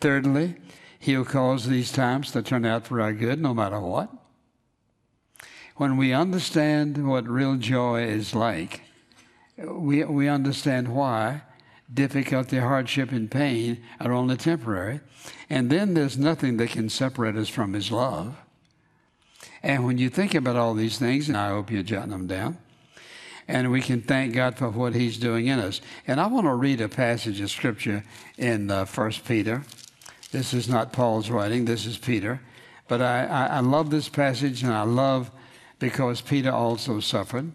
Thirdly, 0.00 0.56
He'll 0.98 1.24
cause 1.24 1.66
these 1.66 1.92
times 1.92 2.30
to 2.32 2.42
turn 2.42 2.66
out 2.66 2.86
for 2.86 3.00
our 3.00 3.14
good 3.14 3.40
no 3.40 3.54
matter 3.54 3.80
what. 3.80 4.10
When 5.76 5.96
we 5.96 6.12
understand 6.12 7.08
what 7.08 7.26
real 7.26 7.56
joy 7.56 8.02
is 8.02 8.34
like, 8.34 8.82
we, 9.56 10.04
we 10.04 10.28
understand 10.28 10.88
why 10.88 11.40
difficulty, 11.92 12.58
hardship, 12.58 13.12
and 13.12 13.30
pain 13.30 13.82
are 13.98 14.12
only 14.12 14.36
temporary. 14.36 15.00
And 15.48 15.70
then 15.70 15.94
there's 15.94 16.18
nothing 16.18 16.58
that 16.58 16.68
can 16.68 16.90
separate 16.90 17.34
us 17.34 17.48
from 17.48 17.72
His 17.72 17.90
love. 17.90 18.36
And 19.62 19.86
when 19.86 19.96
you 19.96 20.10
think 20.10 20.34
about 20.34 20.56
all 20.56 20.74
these 20.74 20.98
things, 20.98 21.28
and 21.28 21.38
I 21.38 21.48
hope 21.48 21.70
you're 21.70 21.82
jotting 21.82 22.10
them 22.10 22.26
down, 22.26 22.58
and 23.50 23.70
we 23.70 23.80
can 23.80 24.00
thank 24.00 24.34
God 24.34 24.56
for 24.56 24.70
what 24.70 24.94
He's 24.94 25.18
doing 25.18 25.46
in 25.46 25.58
us. 25.58 25.80
And 26.06 26.20
I 26.20 26.26
want 26.26 26.46
to 26.46 26.54
read 26.54 26.80
a 26.80 26.88
passage 26.88 27.40
of 27.40 27.50
Scripture 27.50 28.04
in 28.38 28.70
uh, 28.70 28.86
1 28.86 29.12
Peter. 29.26 29.62
This 30.32 30.54
is 30.54 30.68
not 30.68 30.92
Paul's 30.92 31.30
writing, 31.30 31.64
this 31.64 31.86
is 31.86 31.98
Peter. 31.98 32.40
But 32.88 33.02
I, 33.02 33.24
I, 33.24 33.46
I 33.46 33.60
love 33.60 33.90
this 33.90 34.08
passage, 34.08 34.62
and 34.62 34.72
I 34.72 34.82
love 34.82 35.30
because 35.78 36.20
Peter 36.20 36.50
also 36.50 37.00
suffered. 37.00 37.52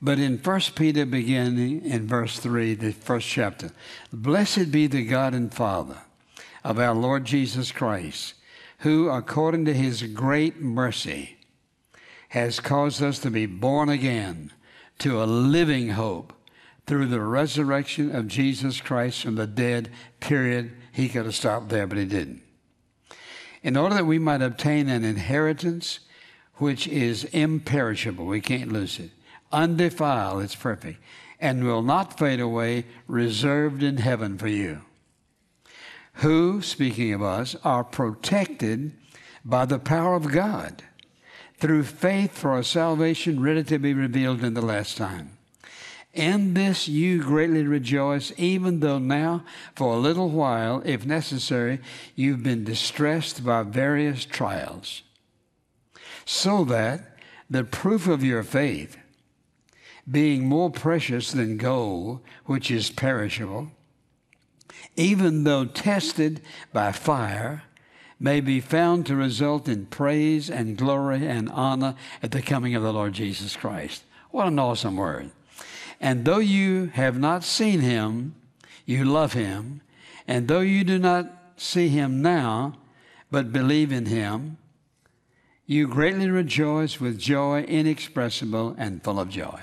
But 0.00 0.18
in 0.18 0.38
1 0.38 0.60
Peter, 0.76 1.04
beginning 1.04 1.84
in 1.84 2.06
verse 2.06 2.38
3, 2.38 2.74
the 2.74 2.92
first 2.92 3.28
chapter, 3.28 3.70
Blessed 4.12 4.70
be 4.70 4.86
the 4.86 5.04
God 5.04 5.34
and 5.34 5.52
Father 5.52 5.98
of 6.62 6.78
our 6.78 6.94
Lord 6.94 7.24
Jesus 7.24 7.72
Christ 7.72 8.34
who, 8.80 9.08
according 9.08 9.64
to 9.64 9.74
his 9.74 10.02
great 10.02 10.60
mercy, 10.60 11.36
has 12.28 12.60
caused 12.60 13.02
us 13.02 13.18
to 13.20 13.30
be 13.30 13.46
born 13.46 13.88
again 13.88 14.52
to 14.98 15.22
a 15.22 15.24
living 15.24 15.90
hope 15.90 16.32
through 16.86 17.06
the 17.06 17.20
resurrection 17.20 18.14
of 18.14 18.28
Jesus 18.28 18.80
Christ 18.80 19.22
from 19.22 19.36
the 19.36 19.46
dead, 19.46 19.90
period. 20.20 20.72
He 20.92 21.08
could 21.08 21.24
have 21.24 21.34
stopped 21.34 21.68
there, 21.68 21.86
but 21.86 21.98
he 21.98 22.04
didn't. 22.04 22.42
In 23.62 23.76
order 23.76 23.96
that 23.96 24.06
we 24.06 24.18
might 24.18 24.42
obtain 24.42 24.88
an 24.88 25.04
inheritance 25.04 26.00
which 26.56 26.88
is 26.88 27.24
imperishable, 27.24 28.26
we 28.26 28.40
can't 28.40 28.72
lose 28.72 28.98
it, 28.98 29.10
undefiled, 29.52 30.42
it's 30.42 30.54
perfect, 30.54 31.00
and 31.40 31.64
will 31.64 31.82
not 31.82 32.18
fade 32.18 32.40
away, 32.40 32.84
reserved 33.06 33.82
in 33.82 33.98
heaven 33.98 34.38
for 34.38 34.48
you 34.48 34.82
who, 36.18 36.60
speaking 36.60 37.12
of 37.12 37.22
us, 37.22 37.54
are 37.64 37.84
protected 37.84 38.92
by 39.44 39.64
the 39.64 39.78
power 39.78 40.16
of 40.16 40.32
God 40.32 40.82
through 41.58 41.82
faith 41.82 42.36
for 42.36 42.58
a 42.58 42.64
salvation 42.64 43.42
ready 43.42 43.64
to 43.64 43.78
be 43.78 43.92
revealed 43.94 44.42
in 44.44 44.54
the 44.54 44.62
last 44.62 44.96
time. 44.96 45.30
In 46.14 46.54
this 46.54 46.88
you 46.88 47.22
greatly 47.22 47.64
rejoice, 47.64 48.32
even 48.36 48.80
though 48.80 48.98
now, 48.98 49.44
for 49.74 49.94
a 49.94 49.98
little 49.98 50.30
while, 50.30 50.82
if 50.84 51.04
necessary, 51.04 51.80
you've 52.14 52.42
been 52.42 52.64
distressed 52.64 53.44
by 53.44 53.62
various 53.62 54.24
trials, 54.24 55.02
so 56.24 56.64
that 56.64 57.16
the 57.50 57.64
proof 57.64 58.08
of 58.08 58.24
your 58.24 58.42
faith, 58.42 58.96
being 60.10 60.46
more 60.46 60.70
precious 60.70 61.32
than 61.32 61.56
gold, 61.56 62.20
which 62.46 62.70
is 62.70 62.90
perishable, 62.90 63.70
even 64.96 65.44
though 65.44 65.64
tested 65.64 66.40
by 66.72 66.90
fire, 66.92 67.62
may 68.20 68.40
be 68.40 68.60
found 68.60 69.06
to 69.06 69.14
result 69.14 69.68
in 69.68 69.86
praise 69.86 70.50
and 70.50 70.76
glory 70.76 71.26
and 71.26 71.48
honor 71.50 71.94
at 72.22 72.32
the 72.32 72.42
coming 72.42 72.74
of 72.74 72.82
the 72.82 72.92
Lord 72.92 73.12
Jesus 73.12 73.56
Christ. 73.56 74.02
What 74.30 74.48
an 74.48 74.58
awesome 74.58 74.96
word. 74.96 75.30
And 76.00 76.24
though 76.24 76.38
you 76.38 76.86
have 76.94 77.18
not 77.18 77.44
seen 77.44 77.80
him, 77.80 78.34
you 78.86 79.04
love 79.04 79.32
him. 79.32 79.80
And 80.26 80.48
though 80.48 80.60
you 80.60 80.84
do 80.84 80.98
not 80.98 81.30
see 81.56 81.88
him 81.88 82.22
now, 82.22 82.74
but 83.30 83.52
believe 83.52 83.92
in 83.92 84.06
him, 84.06 84.58
you 85.66 85.86
greatly 85.86 86.30
rejoice 86.30 86.98
with 86.98 87.18
joy 87.18 87.62
inexpressible 87.62 88.74
and 88.78 89.02
full 89.02 89.20
of 89.20 89.28
joy. 89.28 89.60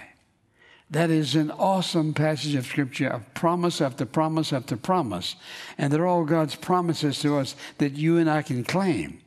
That 0.90 1.10
is 1.10 1.36
an 1.36 1.50
awesome 1.52 2.14
passage 2.14 2.56
of 2.56 2.68
Scripture 2.68 3.08
of 3.08 3.34
promise 3.34 3.82
after 3.82 4.06
promise 4.06 4.54
after 4.54 4.78
promise. 4.78 5.36
And 5.78 5.92
they're 5.92 6.06
all 6.06 6.26
God's 6.26 6.56
promises 6.56 7.20
to 7.22 7.38
us 7.38 7.56
that 7.80 7.94
you 7.94 8.18
and 8.18 8.30
I 8.30 8.44
can 8.44 8.64
claim. 8.64 9.22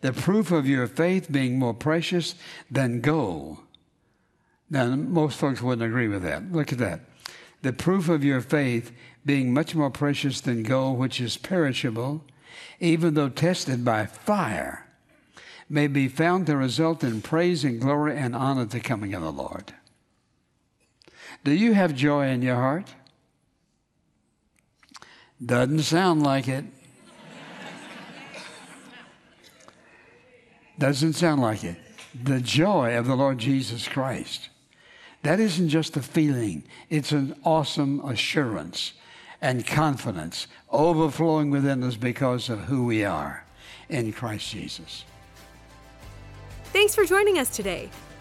The 0.00 0.12
proof 0.12 0.50
of 0.50 0.66
your 0.66 0.88
faith 0.88 1.30
being 1.30 1.58
more 1.58 1.74
precious 1.74 2.34
than 2.70 3.00
gold. 3.00 3.58
Now, 4.68 4.86
most 4.96 5.38
folks 5.38 5.62
wouldn't 5.62 5.86
agree 5.86 6.08
with 6.08 6.22
that. 6.24 6.50
Look 6.50 6.72
at 6.72 6.78
that. 6.78 7.00
The 7.62 7.72
proof 7.72 8.08
of 8.08 8.24
your 8.24 8.40
faith 8.40 8.90
being 9.24 9.54
much 9.54 9.76
more 9.76 9.90
precious 9.90 10.40
than 10.40 10.64
gold, 10.64 10.98
which 10.98 11.20
is 11.20 11.36
perishable, 11.36 12.24
even 12.80 13.14
though 13.14 13.28
tested 13.28 13.84
by 13.84 14.06
fire, 14.06 14.88
may 15.68 15.86
be 15.86 16.08
found 16.08 16.46
to 16.46 16.56
result 16.56 17.04
in 17.04 17.22
praise 17.22 17.62
and 17.62 17.80
glory 17.80 18.16
and 18.16 18.34
honor 18.34 18.64
the 18.64 18.80
coming 18.80 19.14
of 19.14 19.22
the 19.22 19.30
Lord. 19.30 19.72
Do 21.44 21.52
you 21.52 21.74
have 21.74 21.94
joy 21.94 22.28
in 22.28 22.42
your 22.42 22.56
heart? 22.56 22.94
Doesn't 25.44 25.82
sound 25.82 26.22
like 26.22 26.46
it. 26.46 26.64
Doesn't 30.78 31.14
sound 31.14 31.40
like 31.40 31.64
it. 31.64 31.76
The 32.22 32.40
joy 32.40 32.96
of 32.96 33.06
the 33.06 33.16
Lord 33.16 33.38
Jesus 33.38 33.88
Christ. 33.88 34.50
That 35.22 35.40
isn't 35.40 35.68
just 35.68 35.96
a 35.96 36.02
feeling, 36.02 36.64
it's 36.90 37.12
an 37.12 37.36
awesome 37.44 38.00
assurance 38.04 38.92
and 39.40 39.66
confidence 39.66 40.48
overflowing 40.70 41.50
within 41.50 41.82
us 41.82 41.96
because 41.96 42.48
of 42.48 42.60
who 42.60 42.84
we 42.84 43.04
are 43.04 43.44
in 43.88 44.12
Christ 44.12 44.50
Jesus. 44.50 45.04
Thanks 46.72 46.94
for 46.94 47.04
joining 47.04 47.38
us 47.38 47.50
today. 47.50 47.90